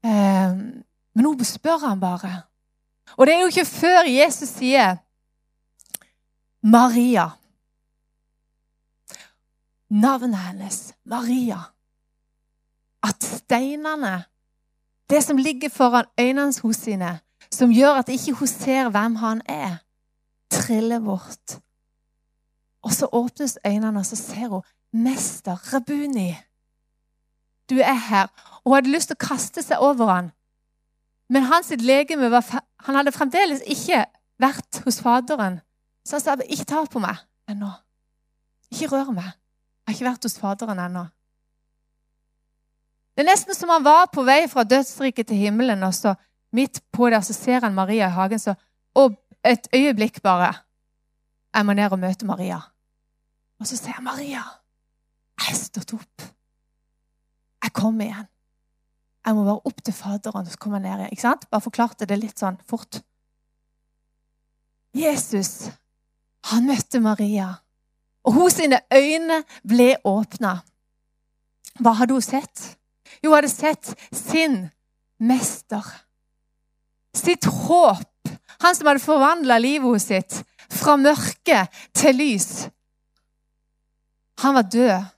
Eh, 0.05 0.53
men 1.13 1.25
nå 1.25 1.33
spør 1.43 1.87
han 1.87 1.99
bare. 1.99 2.43
Og 3.17 3.25
det 3.25 3.33
er 3.33 3.41
jo 3.41 3.49
ikke 3.49 3.65
før 3.65 4.05
Jesus 4.05 4.53
sier 4.53 5.01
Maria. 6.63 7.29
Navnet 9.89 10.39
hennes, 10.39 10.93
Maria. 11.03 11.59
At 13.03 13.23
steinene, 13.23 14.23
det 15.09 15.23
som 15.23 15.37
ligger 15.37 15.69
foran 15.69 16.05
øynene 16.19 16.53
hos 16.61 16.75
sine, 16.75 17.19
som 17.51 17.71
gjør 17.71 17.99
at 18.03 18.09
ikke 18.09 18.33
hun 18.33 18.47
ser 18.47 18.89
hvem 18.89 19.15
han 19.15 19.41
er, 19.45 19.81
triller 20.51 20.99
bort. 20.99 21.57
Og 22.81 22.93
så 22.93 23.09
åpnes 23.11 23.57
øynene, 23.65 23.99
og 23.99 24.05
så 24.05 24.15
ser 24.15 24.47
hun 24.47 24.61
Mester 24.93 25.73
Rabuni. 25.73 26.35
Du 27.69 27.75
er 27.75 27.99
her. 28.09 28.27
Og 28.63 28.71
hun 28.71 28.75
hadde 28.75 28.91
lyst 28.91 29.09
til 29.11 29.17
å 29.17 29.25
kaste 29.27 29.63
seg 29.63 29.81
over 29.81 30.13
han. 30.13 30.31
Men 31.29 31.47
hans 31.47 31.71
legeme 31.79 32.31
var, 32.31 32.43
han 32.85 32.95
hadde 32.95 33.13
fremdeles 33.15 33.63
ikke 33.65 34.05
vært 34.41 34.81
hos 34.85 34.99
Faderen. 35.01 35.61
Så 36.05 36.15
han 36.15 36.21
sa, 36.21 36.35
'Ikke 36.35 36.65
ta 36.65 36.85
på 36.85 36.99
meg 36.99 37.17
ennå. 37.47 37.71
Ikke 38.71 38.87
rør 38.87 39.11
meg. 39.11 39.23
Jeg 39.23 39.87
har 39.87 39.93
ikke 39.93 40.09
vært 40.09 40.23
hos 40.23 40.39
Faderen 40.39 40.79
ennå.' 40.79 41.09
Det 43.15 43.27
er 43.27 43.31
nesten 43.31 43.55
som 43.55 43.69
han 43.69 43.83
var 43.83 44.07
på 44.13 44.23
vei 44.23 44.47
fra 44.47 44.63
dødsriket 44.63 45.27
til 45.27 45.37
himmelen, 45.37 45.83
og 45.83 45.93
så 45.93 46.15
midt 46.51 46.81
på 46.91 47.09
der 47.09 47.21
så 47.21 47.33
ser 47.33 47.59
han 47.59 47.73
Maria 47.73 48.07
i 48.07 48.11
hagen. 48.11 48.39
Så, 48.39 48.55
og 48.95 49.17
et 49.43 49.67
øyeblikk 49.75 50.21
bare 50.21 50.53
Jeg 51.53 51.65
må 51.65 51.73
ned 51.73 51.91
og 51.91 51.99
møte 51.99 52.25
Maria. 52.25 52.61
Og 53.59 53.67
så 53.67 53.77
ser 53.77 53.91
jeg, 53.97 54.03
'Maria, 54.03 54.43
jeg 55.39 55.51
er 55.51 55.55
stått 55.55 55.93
opp. 55.93 56.21
Jeg 57.63 57.73
kommer 57.73 58.05
igjen.' 58.05 58.27
Jeg 59.25 59.35
må 59.35 59.43
bare 59.43 59.61
opp 59.65 59.83
til 59.83 59.93
Faderen, 59.93 60.45
og 60.45 60.51
så 60.51 60.57
kommer 60.57 60.79
jeg 60.79 60.89
ned 60.89 60.99
igjen. 60.99 61.11
Ikke 61.11 61.21
sant? 61.21 61.49
Bare 61.51 61.61
forklarte 61.61 62.05
det 62.05 62.17
litt 62.17 62.39
sånn 62.39 62.57
fort. 62.69 63.03
Jesus, 64.97 65.69
han 66.49 66.65
møtte 66.65 66.99
Maria, 66.99 67.49
og 68.25 68.33
hos 68.33 68.57
sine 68.57 68.81
øyne 68.93 69.43
ble 69.67 69.95
åpna. 70.05 70.59
Hva 71.81 71.97
hadde 72.01 72.17
hun 72.17 72.25
sett? 72.25 72.77
Jo, 73.21 73.29
hun 73.31 73.37
hadde 73.39 73.51
sett 73.53 73.93
sin 74.15 74.63
mester 75.21 75.85
sitt 77.13 77.45
håp. 77.45 78.29
Han 78.59 78.75
som 78.75 78.87
hadde 78.87 79.03
forvandla 79.03 79.57
livet 79.61 80.03
sitt 80.03 80.41
fra 80.71 80.95
mørke 80.99 81.65
til 81.97 82.15
lys. 82.15 82.67
Han 84.41 84.55
var 84.57 84.69
død. 84.71 85.09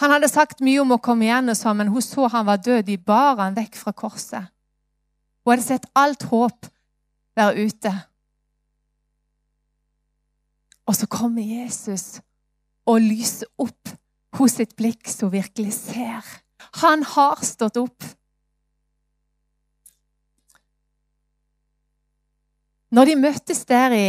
Han 0.00 0.14
hadde 0.14 0.30
sagt 0.32 0.62
mye 0.64 0.80
om 0.80 0.94
å 0.96 1.02
komme 1.02 1.26
igjen, 1.26 1.50
og 1.52 1.58
så, 1.58 1.74
men 1.76 1.90
hun 1.92 2.04
så 2.04 2.28
han 2.32 2.46
var 2.48 2.62
død. 2.62 2.86
De 2.88 2.96
bar 2.96 3.40
han 3.40 3.56
vekk 3.56 3.76
fra 3.76 3.92
korset. 3.92 4.48
Hun 5.44 5.54
hadde 5.54 5.66
sett 5.66 5.88
alt 5.96 6.24
håp 6.30 6.68
være 7.36 7.66
ute. 7.66 7.92
Og 10.90 10.96
så 10.98 11.06
kommer 11.06 11.44
Jesus 11.46 12.18
og 12.90 12.98
lyser 12.98 13.46
opp 13.62 13.92
hos 14.40 14.56
sitt 14.58 14.72
blikk, 14.74 15.06
så 15.06 15.28
hun 15.28 15.36
virkelig 15.36 15.76
ser. 15.76 16.26
Han 16.82 17.04
har 17.06 17.38
stått 17.46 17.78
opp. 17.78 18.06
Når 22.90 23.06
de 23.06 23.16
møttes 23.22 23.62
der 23.70 23.94
i, 23.94 24.08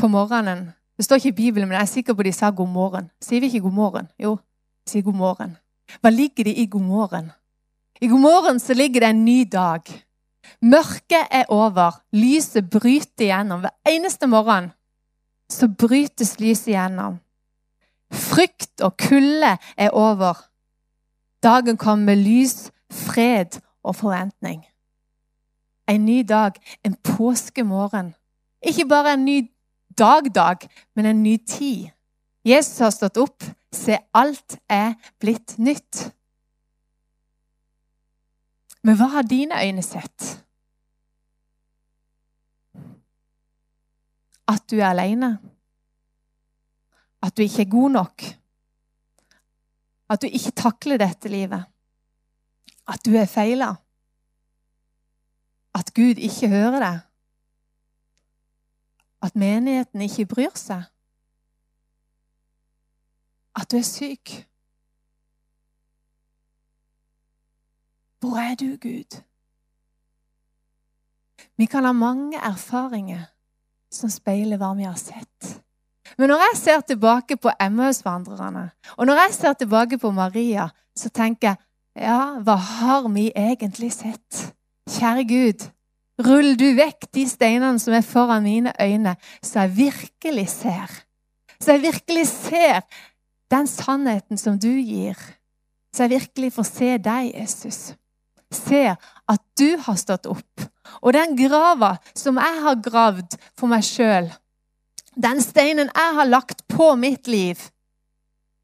på 0.00 0.08
morgenen 0.08 0.70
Det 0.96 1.06
står 1.06 1.18
ikke 1.18 1.28
i 1.28 1.36
Bibelen, 1.36 1.66
men 1.68 1.74
jeg 1.74 1.82
er 1.82 1.90
sikker 1.90 2.14
på 2.14 2.22
de 2.22 2.30
sa 2.36 2.50
god 2.54 2.68
morgen. 2.68 3.06
Sier 3.20 3.40
vi 3.40 3.48
ikke 3.48 3.64
god 3.64 3.74
morgen? 3.74 4.08
Jo, 4.20 4.36
sier 4.86 5.02
god 5.02 5.16
morgen. 5.18 5.54
Hva 5.98 6.12
ligger 6.12 6.46
det 6.46 6.52
i 6.60 6.66
god 6.70 6.84
morgen? 6.84 7.30
I 8.00 8.10
god 8.12 8.20
morgen 8.20 8.60
så 8.60 8.76
ligger 8.76 9.00
det 9.00 9.08
en 9.08 9.24
ny 9.24 9.42
dag. 9.50 9.88
Mørket 10.62 11.32
er 11.32 11.48
over. 11.48 11.96
Lyset 12.12 12.70
bryter 12.70 13.24
igjennom. 13.24 13.64
Hver 13.64 13.74
eneste 13.88 14.28
morgen 14.30 14.70
så 15.52 15.68
brytes 15.68 16.38
lyset 16.40 16.72
igjennom. 16.72 17.20
Frykt 18.12 18.82
og 18.84 18.96
kulde 19.00 19.56
er 19.76 19.94
over. 19.96 20.40
Dagen 21.42 21.76
kommer 21.80 22.12
med 22.12 22.24
lys, 22.24 22.70
fred 22.90 23.60
og 23.82 23.96
forventning 23.96 24.62
en 25.94 26.04
ny 26.04 26.22
dag, 26.28 26.52
en 26.84 26.94
påskemorgen. 26.94 28.14
Ikke 28.62 28.86
bare 28.88 29.14
en 29.14 29.24
ny 29.24 29.50
dag-dag, 29.98 30.56
men 30.96 31.06
en 31.06 31.22
ny 31.22 31.36
tid. 31.46 31.90
Jesus 32.44 32.78
har 32.78 32.90
stått 32.90 33.16
opp. 33.16 33.44
Se, 33.72 33.98
alt 34.14 34.58
er 34.70 34.94
blitt 35.20 35.56
nytt. 35.58 36.10
Men 38.82 38.98
hva 38.98 39.08
har 39.16 39.28
dine 39.28 39.58
øyne 39.62 39.82
sett? 39.82 40.42
At 44.52 44.68
du 44.70 44.76
er 44.80 44.90
alene? 44.90 45.38
At 47.22 47.36
du 47.36 47.42
ikke 47.42 47.62
er 47.62 47.70
god 47.70 47.90
nok? 47.90 48.22
At 50.10 50.22
du 50.22 50.26
ikke 50.26 50.50
takler 50.50 51.00
dette 51.00 51.30
livet? 51.32 51.64
At 52.88 53.00
du 53.06 53.14
er 53.16 53.30
feila? 53.30 53.70
At 55.74 55.94
Gud 55.94 56.20
ikke 56.20 56.48
hører 56.48 56.78
deg. 56.84 57.00
At 59.22 59.36
menigheten 59.38 60.02
ikke 60.04 60.26
bryr 60.34 60.56
seg. 60.58 60.82
At 63.56 63.70
du 63.70 63.78
er 63.78 63.86
syk. 63.86 64.34
Hvor 68.20 68.36
er 68.38 68.54
du, 68.54 68.76
Gud? 68.82 69.22
Vi 71.56 71.66
kan 71.66 71.84
ha 71.84 71.92
mange 71.92 72.38
erfaringer 72.38 73.24
som 73.92 74.10
speiler 74.10 74.60
hva 74.60 74.72
vi 74.78 74.86
har 74.88 74.98
sett. 74.98 75.58
Men 76.18 76.32
når 76.32 76.42
jeg 76.46 76.58
ser 76.60 76.80
tilbake 76.86 77.36
på 77.40 77.52
Emmaus-vandrerne, 77.60 78.70
og 78.96 79.06
når 79.08 79.20
jeg 79.24 79.36
ser 79.36 79.52
tilbake 79.60 79.98
på 79.98 80.10
Maria, 80.10 80.68
så 80.96 81.08
tenker 81.08 81.52
jeg 81.52 81.60
ja, 82.08 82.40
hva 82.40 82.56
har 82.56 83.08
vi 83.12 83.28
egentlig 83.36 83.92
sett? 83.92 84.42
Kjære 84.88 85.24
Gud, 85.28 85.64
rull 86.24 86.54
du 86.56 86.70
vekk 86.76 87.10
de 87.14 87.26
steinene 87.28 87.80
som 87.80 87.94
er 87.96 88.04
foran 88.06 88.44
mine 88.44 88.72
øyne, 88.80 89.16
så 89.44 89.64
jeg 89.66 89.76
virkelig 89.76 90.48
ser. 90.48 90.92
Så 91.60 91.76
jeg 91.76 91.84
virkelig 91.84 92.26
ser 92.30 92.80
den 93.52 93.68
sannheten 93.68 94.40
som 94.40 94.58
du 94.58 94.70
gir, 94.72 95.18
så 95.92 96.06
jeg 96.06 96.16
virkelig 96.16 96.52
får 96.56 96.68
se 96.68 96.94
deg, 97.04 97.32
Jesus. 97.36 97.80
Ser 98.52 98.96
at 99.28 99.42
du 99.58 99.76
har 99.80 99.98
stått 100.00 100.28
opp. 100.30 100.68
Og 101.00 101.12
den 101.16 101.36
grava 101.38 101.96
som 102.14 102.40
jeg 102.40 102.62
har 102.64 102.80
gravd 102.84 103.36
for 103.58 103.70
meg 103.70 103.84
sjøl, 103.86 104.28
den 105.16 105.40
steinen 105.44 105.90
jeg 105.92 106.16
har 106.18 106.28
lagt 106.28 106.64
på 106.72 106.92
mitt 106.96 107.28
liv, 107.28 107.60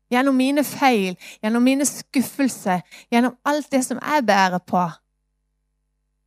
gjennom 0.08 0.36
mine 0.36 0.64
feil, 0.64 1.16
gjennom 1.42 1.64
mine 1.64 1.84
skuffelser, 1.88 2.80
gjennom 3.12 3.36
alt 3.48 3.68
det 3.72 3.82
som 3.84 4.00
jeg 4.00 4.24
bærer 4.28 4.62
på 4.64 4.86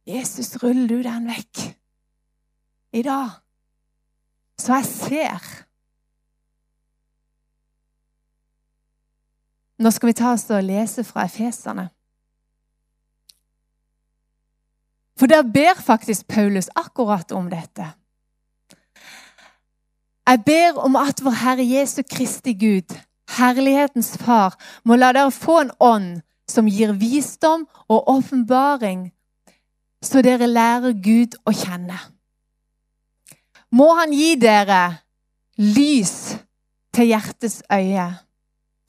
Jesus, 0.10 0.56
ruller 0.64 0.88
du 0.90 1.02
den 1.06 1.28
vekk 1.30 1.64
i 2.98 3.04
dag, 3.06 3.38
så 4.60 4.82
jeg 4.82 4.90
ser 4.90 5.52
Nå 9.82 9.90
skal 9.90 10.12
vi 10.12 10.14
ta 10.14 10.36
oss 10.36 10.44
og 10.54 10.62
lese 10.62 11.02
fra 11.02 11.24
Efeserne. 11.26 11.88
For 15.22 15.28
der 15.28 15.44
ber 15.44 15.78
faktisk 15.78 16.28
Paulus 16.28 16.70
akkurat 16.76 17.32
om 17.32 17.50
dette. 17.50 17.86
Jeg 20.28 20.40
ber 20.46 20.80
om 20.82 20.96
at 20.96 21.22
vår 21.24 21.36
Herre 21.44 21.66
Jesu 21.70 22.02
Kristi 22.12 22.54
Gud, 22.54 22.96
herlighetens 23.38 24.18
Far, 24.18 24.58
må 24.84 24.98
la 24.98 25.12
dere 25.14 25.30
få 25.32 25.60
en 25.62 25.70
ånd 25.78 26.08
som 26.50 26.66
gir 26.66 26.96
visdom 26.98 27.68
og 27.86 28.10
åpenbaring, 28.10 29.12
så 30.02 30.26
dere 30.26 30.50
lærer 30.50 30.98
Gud 31.06 31.38
å 31.46 31.54
kjenne. 31.54 32.00
Må 33.70 33.94
Han 34.02 34.18
gi 34.18 34.34
dere 34.42 34.82
lys 35.62 36.34
til 36.98 37.14
hjertets 37.14 37.62
øye 37.70 38.10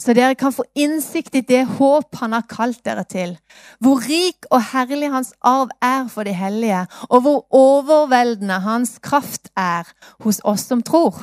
så 0.03 0.15
dere 0.17 0.35
kan 0.39 0.55
få 0.55 0.65
innsikt 0.75 1.37
i 1.39 1.45
det 1.47 1.63
håp 1.79 2.17
han 2.19 2.35
har 2.35 2.47
kalt 2.51 2.81
dere 2.87 3.05
til, 3.07 3.37
hvor 3.79 4.03
rik 4.03 4.49
og 4.51 4.65
herlig 4.73 5.13
hans 5.13 5.31
arv 5.47 5.71
er 5.85 6.09
for 6.11 6.27
de 6.27 6.35
hellige, 6.35 6.81
og 7.09 7.23
hvor 7.23 7.45
overveldende 7.55 8.59
hans 8.65 8.97
kraft 9.05 9.53
er 9.55 9.87
hos 10.25 10.41
oss 10.43 10.67
som 10.73 10.83
tror. 10.83 11.21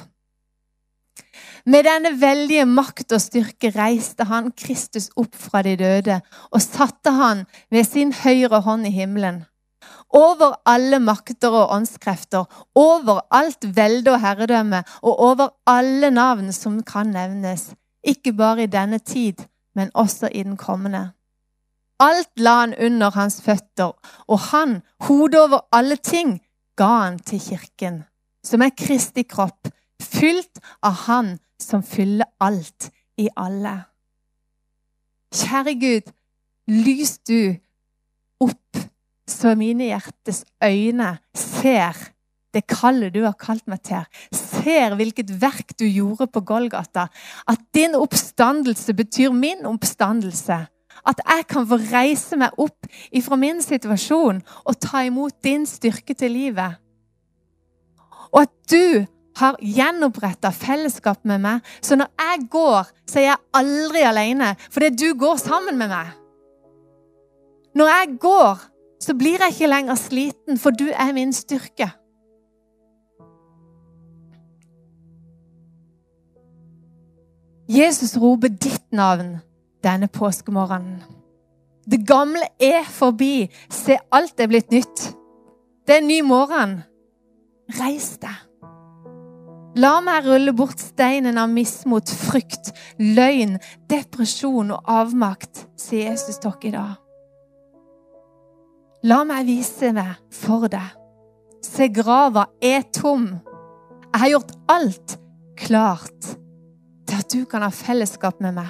Med 1.70 1.84
denne 1.86 2.14
veldige 2.22 2.64
makt 2.66 3.12
og 3.18 3.22
styrke 3.22 3.74
reiste 3.76 4.26
han 4.30 4.54
Kristus 4.56 5.10
opp 5.20 5.36
fra 5.36 5.62
de 5.66 5.76
døde 5.78 6.22
og 6.50 6.64
satte 6.64 7.12
han 7.14 7.44
ved 7.70 7.86
sin 7.86 8.16
høyre 8.16 8.62
hånd 8.64 8.88
i 8.88 8.94
himmelen. 8.96 9.44
Over 10.16 10.56
alle 10.66 10.98
makter 11.04 11.54
og 11.54 11.76
åndskrefter, 11.76 12.48
over 12.80 13.22
alt 13.36 13.68
velde 13.76 14.16
og 14.16 14.24
herredømme 14.24 14.82
og 15.04 15.20
over 15.28 15.52
alle 15.68 16.10
navn 16.16 16.50
som 16.56 16.80
kan 16.88 17.12
nevnes 17.14 17.68
ikke 18.04 18.34
bare 18.34 18.64
i 18.64 18.72
denne 18.72 19.00
tid, 19.00 19.34
men 19.76 19.92
også 19.94 20.30
i 20.32 20.44
den 20.44 20.58
kommende. 20.58 21.12
Alt 22.00 22.40
la 22.40 22.60
han 22.60 22.76
under 22.86 23.12
hans 23.12 23.42
føtter, 23.42 23.92
og 24.28 24.40
han, 24.40 24.82
hodet 25.02 25.40
over 25.40 25.60
alle 25.72 25.96
ting, 25.96 26.40
ga 26.76 26.88
han 26.88 27.20
til 27.20 27.42
kirken, 27.44 28.04
som 28.44 28.62
er 28.62 28.76
Kristi 28.78 29.24
kropp, 29.28 29.68
fylt 30.02 30.62
av 30.84 30.96
Han 31.06 31.38
som 31.60 31.84
fyller 31.84 32.30
alt 32.40 32.88
i 33.20 33.28
alle. 33.36 33.76
Kjære 35.36 35.74
Gud, 35.80 36.14
lys 36.72 37.18
du 37.28 37.56
opp 38.40 38.80
så 39.30 39.54
mine 39.60 39.90
hjertes 39.92 40.46
øyne 40.64 41.18
ser 41.36 42.00
det 42.54 42.66
kallet 42.70 43.14
du 43.14 43.22
har 43.26 43.38
kalt 43.40 43.66
meg 43.70 43.82
til, 43.86 44.06
ser 44.34 44.96
hvilket 44.98 45.32
verk 45.42 45.76
du 45.80 45.86
gjorde 45.86 46.30
på 46.34 46.42
Golgata, 46.48 47.08
at 47.48 47.62
din 47.76 47.98
oppstandelse 47.98 48.96
betyr 48.98 49.36
min 49.36 49.66
oppstandelse. 49.70 50.60
At 51.08 51.22
jeg 51.24 51.46
kan 51.48 51.68
få 51.70 51.78
reise 51.80 52.36
meg 52.40 52.58
opp 52.60 52.90
ifra 53.16 53.38
min 53.40 53.62
situasjon 53.64 54.42
og 54.66 54.80
ta 54.84 55.06
imot 55.08 55.38
din 55.46 55.64
styrke 55.70 56.16
til 56.18 56.34
livet. 56.36 56.76
Og 58.34 58.44
at 58.44 58.54
du 58.70 59.06
har 59.40 59.56
gjenoppretta 59.64 60.52
fellesskap 60.52 61.24
med 61.30 61.40
meg, 61.44 61.70
så 61.82 61.96
når 61.96 62.10
jeg 62.20 62.48
går, 62.52 62.90
så 63.08 63.22
er 63.22 63.28
jeg 63.30 63.46
aldri 63.62 64.04
alene, 64.04 64.56
fordi 64.74 64.90
du 64.98 65.08
går 65.20 65.40
sammen 65.40 65.80
med 65.80 65.94
meg. 65.94 66.12
Når 67.80 67.94
jeg 67.94 68.18
går, 68.20 68.66
så 69.00 69.16
blir 69.16 69.40
jeg 69.40 69.56
ikke 69.56 69.72
lenger 69.72 69.96
sliten, 69.96 70.60
for 70.60 70.76
du 70.76 70.90
er 70.92 71.14
min 71.16 71.32
styrke. 71.34 71.88
Jesus 77.80 78.18
roper 78.18 78.50
ditt 78.50 78.92
navn 78.92 79.38
denne 79.84 80.10
påskemorgenen. 80.12 81.00
Det 81.88 82.02
gamle 82.08 82.44
er 82.60 82.84
forbi. 82.84 83.48
Se, 83.72 83.96
alt 84.12 84.40
er 84.40 84.50
blitt 84.52 84.74
nytt. 84.74 85.04
Det 85.88 85.96
er 85.96 86.02
en 86.02 86.10
ny 86.10 86.20
morgen. 86.28 86.74
Reis 87.80 88.18
deg. 88.20 88.36
La 89.80 89.94
meg 90.04 90.28
rulle 90.28 90.52
bort 90.58 90.82
steinen 90.82 91.40
av 91.40 91.48
mismot, 91.54 92.10
frykt, 92.10 92.74
løgn, 93.00 93.56
depresjon 93.88 94.74
og 94.76 94.92
avmakt, 94.92 95.64
sier 95.80 96.10
Jesus 96.10 96.42
dere 96.44 96.68
i 96.68 96.74
dag. 96.74 96.98
La 99.08 99.22
meg 99.24 99.48
vise 99.48 99.94
meg 99.96 100.18
for 100.36 100.68
deg. 100.68 100.98
Se, 101.64 101.88
grava 101.96 102.50
er 102.60 102.84
tom. 102.92 103.30
Jeg 104.10 104.20
har 104.26 104.34
gjort 104.36 104.56
alt 104.76 105.18
klart 105.64 106.34
at 107.20 107.34
du 107.34 107.44
kan 107.46 107.66
ha 107.66 107.70
fellesskap 107.74 108.40
med 108.44 108.56
meg. 108.56 108.70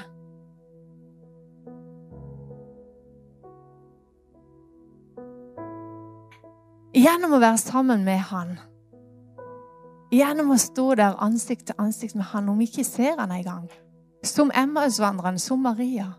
Gjennom 6.99 7.35
å 7.37 7.41
være 7.41 7.59
sammen 7.61 8.01
med 8.03 8.17
Han. 8.31 8.55
Gjennom 10.09 10.55
å 10.55 10.57
stå 10.57 10.87
der 10.97 11.19
ansikt 11.21 11.67
til 11.69 11.77
ansikt 11.77 12.17
med 12.17 12.31
Han, 12.31 12.49
om 12.49 12.57
vi 12.57 12.65
ikke 12.65 12.87
ser 12.87 13.19
Han 13.19 13.35
engang. 13.35 13.69
Som 14.25 14.49
Emmausvandreren, 14.51 15.37
som 15.39 15.61
Maria. 15.61 16.09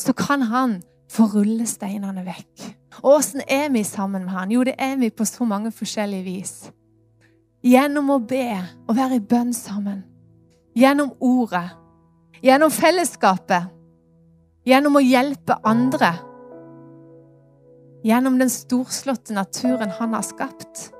Så 0.00 0.16
kan 0.16 0.42
Han 0.48 0.80
få 1.12 1.28
rulle 1.34 1.68
steinene 1.68 2.24
vekk. 2.24 2.64
Åssen 3.04 3.44
er 3.44 3.68
vi 3.74 3.84
sammen 3.84 4.24
med 4.24 4.32
Han? 4.32 4.56
Jo, 4.56 4.64
det 4.64 4.74
er 4.78 4.96
vi 4.96 5.12
på 5.12 5.28
så 5.28 5.44
mange 5.44 5.72
forskjellige 5.72 6.24
vis. 6.24 6.54
Gjennom 7.64 8.12
å 8.14 8.18
be 8.22 8.52
og 8.86 8.94
være 8.94 9.18
i 9.18 9.24
bønn 9.24 9.50
sammen. 9.56 10.04
Gjennom 10.78 11.10
ordet. 11.18 11.66
Gjennom 12.42 12.70
fellesskapet. 12.70 13.72
Gjennom 14.68 14.98
å 15.00 15.02
hjelpe 15.02 15.56
andre. 15.66 16.12
Gjennom 18.06 18.38
den 18.38 18.52
storslåtte 18.52 19.34
naturen 19.34 19.90
han 19.98 20.14
har 20.14 20.22
skapt. 20.26 20.92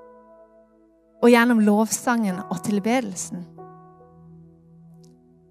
Og 1.22 1.30
gjennom 1.30 1.62
lovsangen 1.62 2.42
og 2.48 2.58
tilbedelsen. 2.66 3.46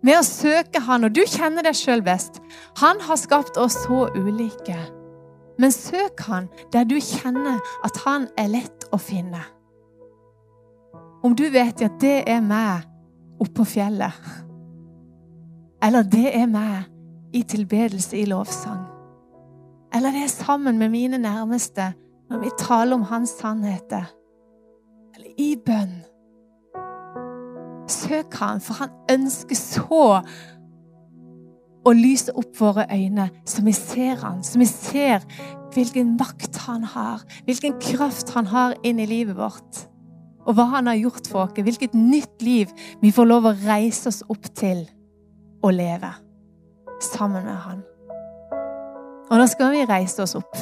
Med 0.04 0.20
å 0.20 0.24
søke 0.24 0.80
Han, 0.86 1.08
og 1.08 1.16
du 1.16 1.24
kjenner 1.26 1.66
deg 1.66 1.76
sjøl 1.76 2.04
best. 2.06 2.38
Han 2.80 3.02
har 3.04 3.18
skapt 3.20 3.58
oss 3.60 3.80
så 3.88 4.06
ulike. 4.16 4.78
Men 5.58 5.74
søk 5.74 6.22
Han 6.28 6.52
der 6.72 6.86
du 6.88 7.00
kjenner 7.02 7.58
at 7.84 7.98
Han 8.06 8.28
er 8.38 8.52
lett 8.54 8.88
å 8.94 9.00
finne. 9.02 9.42
Om 11.24 11.36
du 11.36 11.48
vet 11.52 11.82
at 11.82 12.02
det 12.02 12.24
er 12.30 12.42
meg 12.46 12.86
oppå 13.42 13.66
fjellet, 13.68 14.14
eller 15.84 16.06
det 16.10 16.30
er 16.34 16.46
meg 16.50 17.36
i 17.36 17.44
tilbedelse 17.48 18.18
i 18.18 18.26
lovsang, 18.30 18.84
eller 19.96 20.14
det 20.14 20.26
er 20.26 20.34
sammen 20.34 20.78
med 20.78 20.94
mine 20.94 21.18
nærmeste 21.22 21.94
når 22.30 22.44
vi 22.44 22.54
taler 22.60 22.98
om 22.98 23.08
Hans 23.08 23.30
sannheter, 23.40 24.06
eller 25.16 25.34
i 25.38 25.56
bønn. 25.66 25.98
Søk 27.88 28.34
Han, 28.42 28.62
for 28.62 28.74
Han 28.74 28.90
ønsker 29.12 29.56
så 29.56 30.04
å 31.88 31.94
lyse 31.96 32.34
opp 32.36 32.58
våre 32.60 32.86
øyne, 32.92 33.30
så 33.48 33.64
vi 33.64 33.72
ser 33.72 34.20
Han, 34.26 34.44
så 34.44 34.60
vi 34.60 34.68
ser 34.68 35.24
hvilken 35.74 36.18
makt 36.20 36.58
Han 36.68 36.84
har, 36.84 37.24
hvilken 37.46 37.80
kraft 37.82 38.34
Han 38.36 38.52
har 38.52 38.76
inn 38.84 39.00
i 39.00 39.08
livet 39.08 39.38
vårt 39.38 39.88
og 40.48 40.56
hva 40.56 40.68
han 40.78 40.88
har 40.88 41.00
gjort 41.02 41.28
for 41.28 41.46
oss. 41.46 41.60
Hvilket 41.60 41.96
nytt 41.98 42.42
liv 42.46 42.72
vi 43.02 43.12
får 43.12 43.28
lov 43.28 43.50
å 43.50 43.58
reise 43.66 44.08
oss 44.12 44.24
opp 44.32 44.48
til 44.56 44.86
å 45.64 45.72
leve 45.74 46.14
sammen 47.04 47.46
med 47.46 47.60
han. 47.66 47.84
Og 49.28 49.36
da 49.42 49.48
skal 49.52 49.74
vi 49.76 49.86
reise 49.86 50.24
oss 50.24 50.38
opp. 50.40 50.56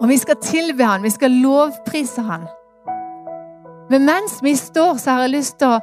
Og 0.00 0.06
vi 0.08 0.16
skal 0.20 0.38
tilbe 0.40 0.86
han, 0.86 1.02
vi 1.02 1.12
skal 1.12 1.34
lovprise 1.42 2.22
han. 2.24 2.46
Men 3.90 4.06
mens 4.06 4.38
vi 4.42 4.54
står, 4.56 5.00
så 5.02 5.16
har 5.16 5.26
jeg 5.26 5.34
lyst 5.34 5.58
til 5.58 5.74
å, 5.74 5.80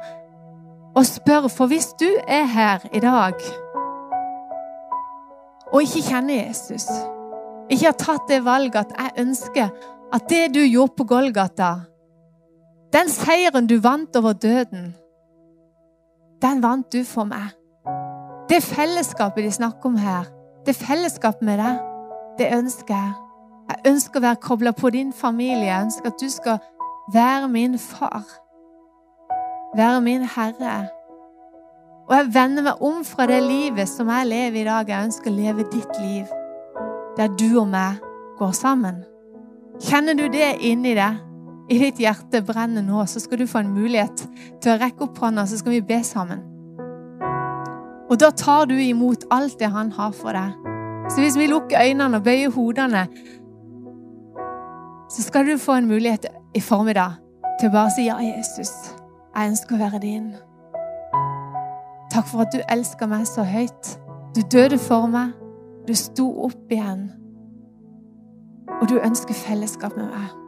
å 0.96 1.04
spørre, 1.04 1.50
for 1.52 1.70
hvis 1.70 1.92
du 2.00 2.08
er 2.24 2.48
her 2.48 2.88
i 2.96 3.02
dag 3.04 3.36
og 5.68 5.84
ikke 5.84 6.00
kjenner 6.06 6.46
Jesus, 6.46 6.88
ikke 7.68 7.90
har 7.90 7.98
tatt 8.00 8.30
det 8.30 8.40
valget 8.46 8.80
at 8.80 8.94
jeg 8.96 9.26
ønsker 9.26 9.68
at 10.16 10.30
det 10.32 10.46
du 10.54 10.62
gjorde 10.64 10.96
på 10.96 11.04
Golgata 11.10 11.74
den 12.92 13.08
seieren 13.12 13.66
du 13.66 13.78
vant 13.80 14.16
over 14.16 14.32
døden, 14.32 14.94
den 16.42 16.62
vant 16.62 16.92
du 16.92 17.04
for 17.04 17.28
meg. 17.28 17.54
Det 18.48 18.62
fellesskapet 18.64 19.44
de 19.44 19.50
snakker 19.52 19.90
om 19.90 19.96
her, 19.96 20.24
det 20.66 20.76
fellesskapet 20.76 21.42
med 21.42 21.58
deg, 21.60 21.80
det 22.38 22.52
ønsker 22.54 22.94
jeg. 22.94 23.12
Jeg 23.68 23.92
ønsker 23.92 24.20
å 24.20 24.24
være 24.24 24.40
kobla 24.40 24.72
på 24.72 24.90
din 24.90 25.10
familie. 25.12 25.66
Jeg 25.66 25.84
ønsker 25.84 26.08
at 26.08 26.20
du 26.20 26.28
skal 26.32 26.58
være 27.12 27.48
min 27.52 27.76
far. 27.78 28.24
Være 29.76 30.00
min 30.00 30.24
herre. 30.24 30.88
Og 32.08 32.14
jeg 32.16 32.30
vender 32.34 32.64
meg 32.64 32.82
om 32.82 33.02
fra 33.04 33.26
det 33.28 33.42
livet 33.44 33.88
som 33.90 34.08
jeg 34.08 34.30
lever 34.30 34.62
i 34.62 34.64
dag. 34.70 34.88
Jeg 34.88 35.10
ønsker 35.10 35.30
å 35.30 35.36
leve 35.36 35.68
ditt 35.72 36.00
liv, 36.00 36.32
der 37.18 37.28
du 37.36 37.60
og 37.60 37.68
meg 37.68 38.00
går 38.38 38.56
sammen. 38.56 39.02
Kjenner 39.84 40.16
du 40.16 40.24
det 40.32 40.54
inni 40.64 40.96
deg? 40.96 41.27
I 41.68 41.78
ditt 41.78 41.98
hjerte 42.00 42.40
brenner 42.46 42.84
nå, 42.84 43.02
så 43.06 43.20
skal 43.20 43.42
du 43.42 43.46
få 43.46 43.60
en 43.60 43.74
mulighet 43.74 44.22
til 44.62 44.72
å 44.72 44.78
rekke 44.80 45.04
opp 45.04 45.18
hånda, 45.20 45.44
så 45.44 45.58
skal 45.60 45.76
vi 45.76 45.82
be 45.84 46.00
sammen. 46.06 46.40
Og 48.08 48.16
da 48.20 48.30
tar 48.32 48.70
du 48.70 48.78
imot 48.80 49.26
alt 49.34 49.58
det 49.60 49.68
han 49.74 49.92
har 49.92 50.14
for 50.16 50.32
deg. 50.32 50.56
Så 51.12 51.20
hvis 51.20 51.36
vi 51.36 51.48
lukker 51.48 51.80
øynene 51.80 52.16
og 52.16 52.24
bøyer 52.24 52.52
hodene, 52.52 53.04
så 55.12 55.22
skal 55.24 55.46
du 55.48 55.58
få 55.60 55.76
en 55.80 55.88
mulighet 55.88 56.26
i 56.56 56.60
formiddag 56.60 57.20
til 57.60 57.68
å 57.68 57.74
bare 57.76 57.92
si 57.92 58.08
ja, 58.08 58.16
Jesus, 58.22 58.72
jeg 59.36 59.52
ønsker 59.52 59.76
å 59.76 59.82
være 59.82 60.00
din. 60.04 60.32
Takk 62.12 62.28
for 62.32 62.44
at 62.46 62.52
du 62.56 62.60
elsker 62.72 63.08
meg 63.12 63.28
så 63.28 63.44
høyt. 63.44 63.94
Du 64.36 64.40
døde 64.52 64.80
for 64.80 65.08
meg. 65.12 65.36
Du 65.88 65.94
sto 65.96 66.28
opp 66.48 66.72
igjen. 66.72 67.10
Og 68.80 68.88
du 68.88 68.98
ønsker 69.00 69.36
fellesskap 69.36 69.96
med 69.96 70.08
meg. 70.12 70.47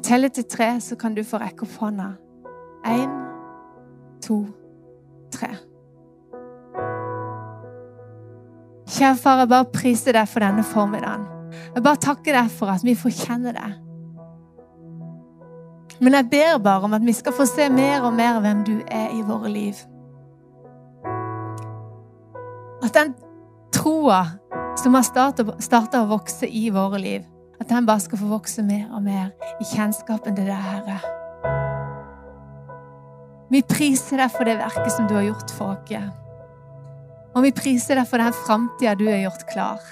Jeg 0.00 0.06
teller 0.14 0.28
til 0.32 0.44
tre, 0.48 0.80
så 0.80 0.96
kan 0.96 1.12
du 1.12 1.20
få 1.20 1.36
rekke 1.36 1.66
opp 1.66 1.72
hånda. 1.76 2.04
Én, 2.88 3.10
to, 4.24 4.38
tre. 5.28 5.50
Kjære 8.88 9.18
far, 9.20 9.42
jeg 9.42 9.50
bare 9.50 9.66
priser 9.74 10.16
deg 10.16 10.30
for 10.32 10.40
denne 10.40 10.64
formiddagen. 10.64 11.26
Jeg 11.74 11.84
bare 11.84 12.00
takker 12.00 12.32
deg 12.32 12.48
for 12.48 12.72
at 12.72 12.80
vi 12.80 12.94
får 12.96 13.12
kjenne 13.12 13.52
deg. 13.52 13.74
Men 16.00 16.16
jeg 16.16 16.30
ber 16.32 16.62
bare 16.64 16.88
om 16.88 16.96
at 16.96 17.04
vi 17.04 17.12
skal 17.18 17.36
få 17.36 17.44
se 17.50 17.66
mer 17.68 18.00
og 18.00 18.16
mer 18.16 18.38
hvem 18.40 18.62
du 18.64 18.78
er 18.88 19.12
i 19.12 19.20
våre 19.28 19.52
liv. 19.52 19.82
At 22.80 22.96
den 22.96 23.12
troa 23.76 24.22
som 24.80 24.96
har 24.96 25.04
starta 25.04 26.00
å 26.00 26.08
vokse 26.14 26.48
i 26.48 26.70
våre 26.72 27.02
liv, 27.04 27.28
at 27.60 27.68
den 27.68 27.86
bare 27.86 28.00
skal 28.00 28.18
få 28.18 28.26
vokse 28.30 28.62
mer 28.64 28.88
og 28.96 29.02
mer 29.04 29.30
i 29.60 29.66
kjennskapen 29.68 30.36
til 30.36 30.48
deg, 30.48 30.56
Herre. 30.56 31.00
Vi 33.50 33.62
priser 33.66 34.22
deg 34.22 34.30
for 34.32 34.46
det 34.46 34.56
verket 34.60 34.92
som 34.94 35.08
du 35.10 35.16
har 35.18 35.26
gjort 35.26 35.52
for 35.56 35.74
oss. 35.74 36.10
Og 37.34 37.44
vi 37.44 37.52
priser 37.54 37.98
deg 37.98 38.08
for 38.10 38.22
den 38.22 38.34
framtida 38.34 38.96
du 38.98 39.06
har 39.10 39.24
gjort 39.24 39.46
klar. 39.50 39.82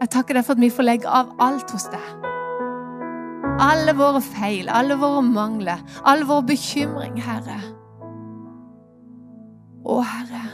Jeg 0.00 0.12
takker 0.12 0.36
deg 0.36 0.46
for 0.46 0.56
at 0.56 0.62
vi 0.64 0.72
får 0.72 0.86
legge 0.88 1.08
av 1.08 1.34
alt 1.44 1.72
hos 1.72 1.86
deg. 1.92 2.28
Alle 3.60 3.92
våre 3.96 4.20
feil, 4.24 4.68
alle 4.72 4.96
våre 5.00 5.20
mangler, 5.24 5.80
all 6.08 6.24
vår 6.28 6.46
bekymring, 6.48 7.20
Herre. 7.20 7.58
Å, 9.84 10.00
Herre, 10.04 10.46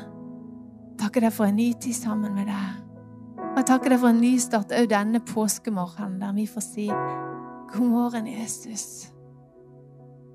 takker 0.98 1.26
deg 1.26 1.34
for 1.34 1.46
en 1.46 1.58
ny 1.58 1.72
tid 1.78 1.94
sammen 1.94 2.34
med 2.34 2.50
deg. 2.50 2.85
Jeg 3.56 3.64
takker 3.64 3.92
deg 3.92 4.00
for 4.02 4.12
en 4.12 4.18
ny 4.20 4.34
start 4.40 4.72
òg 4.76 4.90
denne 4.90 5.22
påskemorgenen, 5.24 6.18
der 6.20 6.34
vi 6.36 6.44
får 6.50 6.64
si 6.64 6.86
God 7.72 7.88
morgen, 7.88 8.26
Jesus. 8.28 9.08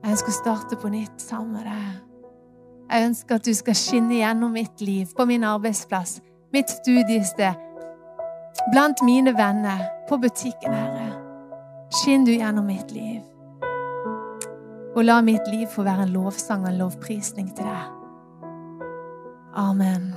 Jeg 0.01 0.15
ønsker 0.15 0.33
å 0.33 0.37
starte 0.39 0.77
på 0.81 0.89
nytt 0.89 1.21
sammen 1.21 1.59
med 1.59 1.67
deg. 1.69 1.99
Jeg 2.91 3.07
ønsker 3.11 3.37
at 3.37 3.45
du 3.45 3.53
skal 3.55 3.77
skinne 3.77 4.17
gjennom 4.17 4.57
mitt 4.57 4.81
liv, 4.81 5.13
på 5.15 5.25
min 5.29 5.45
arbeidsplass, 5.47 6.17
mitt 6.51 6.73
studiested, 6.73 7.61
blant 8.73 9.05
mine 9.05 9.35
venner, 9.37 9.85
på 10.09 10.17
butikken, 10.19 10.73
Herre. 10.73 11.13
Skinn 12.01 12.25
du 12.25 12.33
gjennom 12.33 12.65
mitt 12.67 12.91
liv. 12.91 13.21
Og 14.95 15.05
la 15.05 15.21
mitt 15.23 15.47
liv 15.53 15.69
få 15.71 15.85
være 15.87 16.09
en 16.09 16.17
lovsang 16.17 16.65
og 16.65 16.73
en 16.73 16.81
lovprisning 16.81 17.53
til 17.55 17.69
deg. 17.69 18.49
Amen. 19.61 20.11